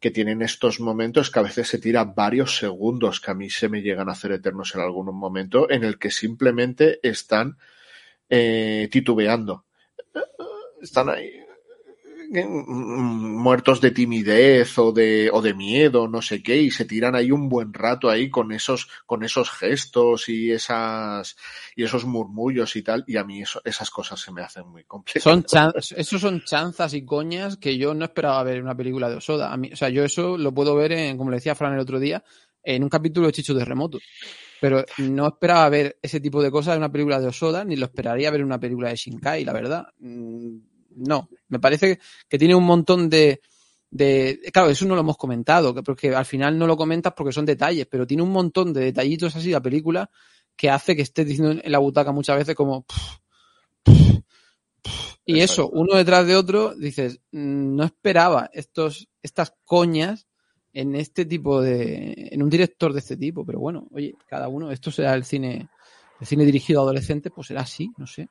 que 0.00 0.10
tienen 0.10 0.40
estos 0.40 0.80
momentos 0.80 1.30
que 1.30 1.40
a 1.40 1.42
veces 1.42 1.68
se 1.68 1.78
tiran 1.78 2.14
varios 2.14 2.56
segundos 2.56 3.20
que 3.20 3.32
a 3.32 3.34
mí 3.34 3.50
se 3.50 3.68
me 3.68 3.82
llegan 3.82 4.08
a 4.08 4.12
hacer 4.12 4.32
eternos 4.32 4.74
en 4.74 4.80
algún 4.80 5.14
momento 5.14 5.70
en 5.70 5.84
el 5.84 5.98
que 5.98 6.10
simplemente 6.10 7.00
están 7.02 7.58
eh, 8.30 8.88
titubeando. 8.90 9.66
Están 10.80 11.08
ahí 11.08 11.30
eh, 12.32 12.46
muertos 12.46 13.80
de 13.80 13.90
timidez 13.90 14.78
o 14.78 14.92
de, 14.92 15.30
o 15.32 15.42
de 15.42 15.52
miedo, 15.52 16.06
no 16.06 16.22
sé 16.22 16.44
qué, 16.44 16.58
y 16.58 16.70
se 16.70 16.84
tiran 16.84 17.16
ahí 17.16 17.32
un 17.32 17.48
buen 17.48 17.74
rato 17.74 18.08
ahí 18.08 18.30
con 18.30 18.52
esos, 18.52 18.88
con 19.04 19.24
esos 19.24 19.50
gestos 19.50 20.28
y 20.28 20.52
esas, 20.52 21.36
y 21.74 21.82
esos 21.82 22.04
murmullos 22.04 22.76
y 22.76 22.82
tal, 22.82 23.02
y 23.08 23.16
a 23.16 23.24
mí 23.24 23.42
eso, 23.42 23.60
esas 23.64 23.90
cosas 23.90 24.20
se 24.20 24.30
me 24.30 24.42
hacen 24.42 24.68
muy 24.68 24.84
complicadas. 24.84 25.44
Son 25.50 25.72
esos 25.98 26.20
son 26.20 26.44
chanzas 26.44 26.94
y 26.94 27.04
coñas 27.04 27.56
que 27.56 27.76
yo 27.76 27.94
no 27.94 28.04
esperaba 28.04 28.44
ver 28.44 28.58
en 28.58 28.62
una 28.62 28.76
película 28.76 29.10
de 29.10 29.16
Osoda. 29.16 29.52
A 29.52 29.56
mí, 29.56 29.70
o 29.72 29.76
sea, 29.76 29.88
yo 29.88 30.04
eso 30.04 30.38
lo 30.38 30.54
puedo 30.54 30.76
ver, 30.76 30.92
en, 30.92 31.18
como 31.18 31.30
le 31.30 31.38
decía 31.38 31.56
Fran 31.56 31.74
el 31.74 31.80
otro 31.80 31.98
día, 31.98 32.22
en 32.62 32.84
un 32.84 32.88
capítulo 32.88 33.26
de 33.26 33.32
Chicho 33.32 33.54
de 33.54 33.64
Remoto. 33.64 33.98
Pero 34.60 34.84
no 34.98 35.26
esperaba 35.26 35.68
ver 35.68 35.98
ese 36.00 36.20
tipo 36.20 36.40
de 36.40 36.52
cosas 36.52 36.74
en 36.74 36.82
una 36.82 36.92
película 36.92 37.18
de 37.18 37.26
Osoda, 37.26 37.64
ni 37.64 37.74
lo 37.74 37.86
esperaría 37.86 38.30
ver 38.30 38.40
en 38.40 38.46
una 38.46 38.60
película 38.60 38.90
de 38.90 38.96
Shinkai, 38.96 39.44
la 39.44 39.52
verdad. 39.52 39.86
No, 40.96 41.28
me 41.48 41.58
parece 41.58 41.98
que 42.28 42.38
tiene 42.38 42.54
un 42.54 42.64
montón 42.64 43.08
de, 43.08 43.40
de... 43.90 44.40
Claro, 44.52 44.70
eso 44.70 44.86
no 44.86 44.94
lo 44.94 45.00
hemos 45.02 45.16
comentado, 45.16 45.74
que, 45.74 45.82
porque 45.82 46.14
al 46.14 46.26
final 46.26 46.58
no 46.58 46.66
lo 46.66 46.76
comentas 46.76 47.12
porque 47.16 47.32
son 47.32 47.46
detalles, 47.46 47.86
pero 47.86 48.06
tiene 48.06 48.22
un 48.22 48.30
montón 48.32 48.72
de 48.72 48.84
detallitos 48.84 49.34
así 49.36 49.50
la 49.50 49.60
película 49.60 50.10
que 50.56 50.70
hace 50.70 50.94
que 50.94 51.02
estés 51.02 51.26
diciendo 51.26 51.60
en 51.62 51.72
la 51.72 51.78
butaca 51.78 52.12
muchas 52.12 52.36
veces 52.36 52.54
como... 52.54 52.84
Y 55.24 55.40
eso, 55.40 55.68
uno 55.68 55.96
detrás 55.96 56.26
de 56.26 56.34
otro, 56.34 56.74
dices, 56.74 57.20
"Mm, 57.30 57.76
no 57.76 57.84
esperaba 57.84 58.50
estos, 58.52 59.08
estas 59.22 59.54
coñas 59.64 60.26
en 60.72 60.94
este 60.96 61.24
tipo 61.24 61.60
de, 61.60 62.30
en 62.32 62.42
un 62.42 62.50
director 62.50 62.92
de 62.92 63.00
este 63.00 63.16
tipo, 63.16 63.44
pero 63.44 63.60
bueno, 63.60 63.86
oye, 63.92 64.14
cada 64.26 64.48
uno, 64.48 64.70
esto 64.70 64.90
será 64.90 65.14
el 65.14 65.24
cine, 65.24 65.68
el 66.20 66.26
cine 66.26 66.44
dirigido 66.44 66.80
a 66.80 66.82
adolescentes, 66.84 67.32
pues 67.34 67.48
será 67.48 67.62
así, 67.62 67.92
no 67.96 68.06
sé. 68.06 68.28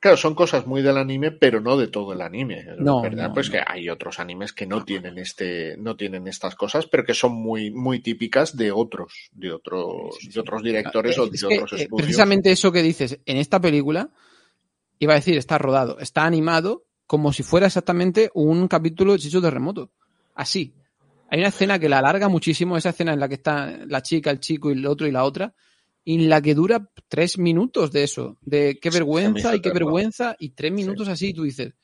Claro, 0.00 0.16
son 0.16 0.34
cosas 0.34 0.66
muy 0.66 0.80
del 0.80 0.96
anime, 0.96 1.30
pero 1.30 1.60
no 1.60 1.76
de 1.76 1.88
todo 1.88 2.14
el 2.14 2.22
anime. 2.22 2.64
No, 2.78 3.02
¿verdad? 3.02 3.28
no, 3.28 3.34
pues 3.34 3.48
no. 3.48 3.52
que 3.52 3.62
hay 3.66 3.90
otros 3.90 4.18
animes 4.18 4.54
que 4.54 4.66
no 4.66 4.82
tienen 4.82 5.18
este, 5.18 5.76
no 5.76 5.94
tienen 5.94 6.26
estas 6.26 6.54
cosas, 6.56 6.86
pero 6.86 7.04
que 7.04 7.12
son 7.12 7.32
muy, 7.34 7.70
muy 7.70 8.00
típicas 8.00 8.56
de 8.56 8.72
otros, 8.72 9.28
de 9.32 9.52
otros, 9.52 10.16
Sí, 10.18 10.26
sí, 10.26 10.26
sí. 10.28 10.32
de 10.32 10.40
otros 10.40 10.62
directores 10.62 11.18
o 11.18 11.26
de 11.26 11.36
Es 11.36 11.44
que, 11.44 11.54
otros 11.58 11.72
eh, 11.74 11.82
estudios. 11.84 12.06
precisamente 12.06 12.50
eso 12.50 12.72
que 12.72 12.82
dices, 12.82 13.20
en 13.26 13.36
esta 13.36 13.60
película, 13.60 14.08
iba 14.98 15.12
a 15.12 15.16
decir, 15.16 15.36
está 15.36 15.58
rodado, 15.58 15.98
está 15.98 16.24
animado 16.24 16.84
como 17.06 17.32
si 17.32 17.42
fuera 17.42 17.66
exactamente 17.66 18.30
un 18.34 18.68
capítulo 18.68 19.12
de 19.12 19.18
Chicho 19.18 19.40
de 19.40 19.50
Remoto. 19.50 19.90
Así. 20.34 20.74
Hay 21.28 21.40
una 21.40 21.48
escena 21.48 21.78
que 21.78 21.88
la 21.88 21.98
alarga 21.98 22.28
muchísimo, 22.28 22.76
esa 22.76 22.90
escena 22.90 23.12
en 23.12 23.20
la 23.20 23.28
que 23.28 23.34
está 23.34 23.78
la 23.86 24.00
chica, 24.00 24.30
el 24.30 24.40
chico 24.40 24.70
y 24.70 24.74
el 24.74 24.86
otro 24.86 25.06
y 25.06 25.12
la 25.12 25.24
otra, 25.24 25.54
en 26.04 26.28
la 26.28 26.40
que 26.40 26.54
dura 26.54 26.90
tres 27.08 27.38
minutos 27.38 27.92
de 27.92 28.04
eso, 28.04 28.38
de 28.40 28.78
qué 28.80 28.90
vergüenza 28.90 29.54
y 29.54 29.60
qué 29.60 29.70
vergüenza, 29.70 30.36
y 30.38 30.50
tres 30.50 30.72
minutos 30.72 31.08
así, 31.08 31.28
y 31.28 31.34
tú 31.34 31.42
dices, 31.44 31.74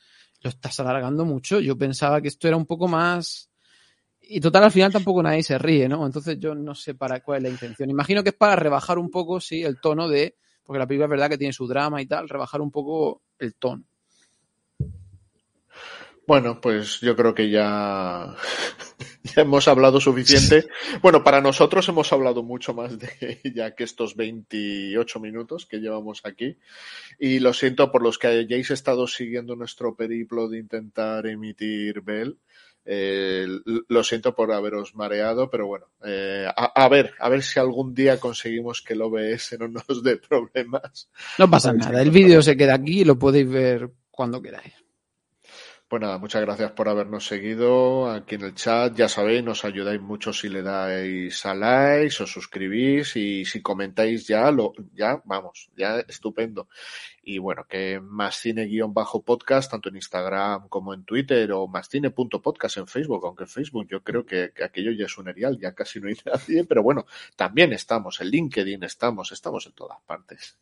lo 0.40 0.50
estás 0.50 0.78
alargando 0.80 1.24
mucho, 1.24 1.60
yo 1.60 1.76
pensaba 1.76 2.20
que 2.20 2.28
esto 2.28 2.48
era 2.48 2.56
un 2.56 2.66
poco 2.66 2.88
más... 2.88 3.50
Y 4.28 4.40
total, 4.40 4.64
al 4.64 4.72
final 4.72 4.92
tampoco 4.92 5.22
nadie 5.22 5.44
se 5.44 5.56
ríe, 5.56 5.88
¿no? 5.88 6.04
Entonces 6.04 6.36
yo 6.40 6.52
no 6.54 6.74
sé 6.74 6.94
para 6.94 7.20
cuál 7.20 7.38
es 7.38 7.42
la 7.44 7.48
intención. 7.50 7.88
Imagino 7.90 8.24
que 8.24 8.30
es 8.30 8.34
para 8.34 8.56
rebajar 8.56 8.98
un 8.98 9.08
poco, 9.08 9.40
sí, 9.40 9.62
el 9.62 9.80
tono 9.80 10.08
de... 10.08 10.36
Porque 10.64 10.80
la 10.80 10.86
película 10.86 11.06
es 11.06 11.10
verdad 11.10 11.30
que 11.30 11.38
tiene 11.38 11.52
su 11.52 11.68
drama 11.68 12.02
y 12.02 12.06
tal, 12.06 12.28
rebajar 12.28 12.60
un 12.60 12.72
poco 12.72 13.22
el 13.38 13.54
tono. 13.54 13.84
Bueno, 16.26 16.60
pues 16.60 17.00
yo 17.00 17.14
creo 17.14 17.34
que 17.34 17.50
ya, 17.50 18.34
ya 19.22 19.42
hemos 19.42 19.68
hablado 19.68 20.00
suficiente. 20.00 20.66
Bueno, 21.00 21.22
para 21.22 21.40
nosotros 21.40 21.88
hemos 21.88 22.12
hablado 22.12 22.42
mucho 22.42 22.74
más 22.74 22.98
de 22.98 23.40
ya 23.54 23.74
que 23.74 23.84
estos 23.84 24.16
28 24.16 25.20
minutos 25.20 25.66
que 25.66 25.78
llevamos 25.78 26.22
aquí. 26.24 26.58
Y 27.18 27.38
lo 27.38 27.52
siento 27.52 27.92
por 27.92 28.02
los 28.02 28.18
que 28.18 28.26
hayáis 28.26 28.70
estado 28.72 29.06
siguiendo 29.06 29.54
nuestro 29.54 29.94
periplo 29.94 30.48
de 30.48 30.58
intentar 30.58 31.26
emitir 31.26 32.00
Bell. 32.00 32.38
Eh, 32.88 33.46
lo 33.88 34.04
siento 34.04 34.34
por 34.34 34.52
haberos 34.52 34.94
mareado, 34.94 35.50
pero 35.50 35.66
bueno, 35.66 35.86
eh, 36.04 36.46
a, 36.48 36.84
a, 36.84 36.88
ver, 36.88 37.14
a 37.18 37.28
ver 37.28 37.42
si 37.42 37.58
algún 37.58 37.94
día 37.94 38.20
conseguimos 38.20 38.80
que 38.80 38.94
el 38.94 39.02
OBS 39.02 39.56
no 39.58 39.66
nos 39.68 40.04
dé 40.04 40.18
problemas. 40.18 41.08
No 41.36 41.50
pasa 41.50 41.72
nada, 41.72 42.00
el 42.00 42.12
vídeo 42.12 42.42
se 42.42 42.56
queda 42.56 42.74
aquí 42.74 43.00
y 43.00 43.04
lo 43.04 43.18
podéis 43.18 43.48
ver 43.48 43.90
cuando 44.12 44.40
queráis. 44.40 44.85
Pues 45.88 46.02
nada, 46.02 46.18
muchas 46.18 46.42
gracias 46.42 46.72
por 46.72 46.88
habernos 46.88 47.28
seguido 47.28 48.10
aquí 48.10 48.34
en 48.34 48.42
el 48.42 48.56
chat. 48.56 48.92
Ya 48.96 49.08
sabéis, 49.08 49.44
nos 49.44 49.64
ayudáis 49.64 50.00
mucho 50.00 50.32
si 50.32 50.48
le 50.48 50.60
dais 50.62 51.46
a 51.46 51.54
likes, 51.54 52.20
os 52.24 52.32
suscribís 52.32 53.14
y 53.14 53.44
si 53.44 53.62
comentáis 53.62 54.26
ya, 54.26 54.50
lo, 54.50 54.72
ya, 54.94 55.22
vamos, 55.24 55.70
ya 55.76 56.00
estupendo. 56.00 56.68
Y 57.22 57.38
bueno, 57.38 57.66
que 57.68 58.00
más 58.00 58.34
cine 58.34 58.64
guion 58.64 58.94
bajo 58.94 59.22
podcast, 59.22 59.70
tanto 59.70 59.88
en 59.88 59.94
Instagram 59.94 60.68
como 60.68 60.92
en 60.92 61.04
Twitter 61.04 61.52
o 61.52 61.68
más 61.68 61.88
cine.podcast 61.88 62.78
en 62.78 62.88
Facebook, 62.88 63.24
aunque 63.24 63.44
en 63.44 63.50
Facebook 63.50 63.86
yo 63.88 64.02
creo 64.02 64.26
que, 64.26 64.52
que 64.52 64.64
aquello 64.64 64.90
ya 64.90 65.04
es 65.06 65.16
un 65.18 65.28
erial, 65.28 65.56
ya 65.60 65.72
casi 65.72 66.00
no 66.00 66.08
hay 66.08 66.16
nadie, 66.24 66.64
pero 66.64 66.82
bueno, 66.82 67.06
también 67.36 67.72
estamos, 67.72 68.20
en 68.20 68.30
LinkedIn 68.30 68.82
estamos, 68.82 69.30
estamos 69.30 69.64
en 69.66 69.72
todas 69.74 70.00
partes. 70.04 70.58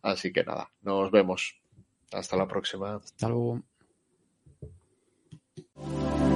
Así 0.00 0.32
que 0.32 0.44
nada, 0.44 0.70
nos 0.80 1.10
vemos. 1.10 1.60
Hasta 2.10 2.36
la 2.38 2.46
próxima. 2.48 2.96
Hasta 2.96 3.28
luego. 3.28 3.62
Música 5.78 6.35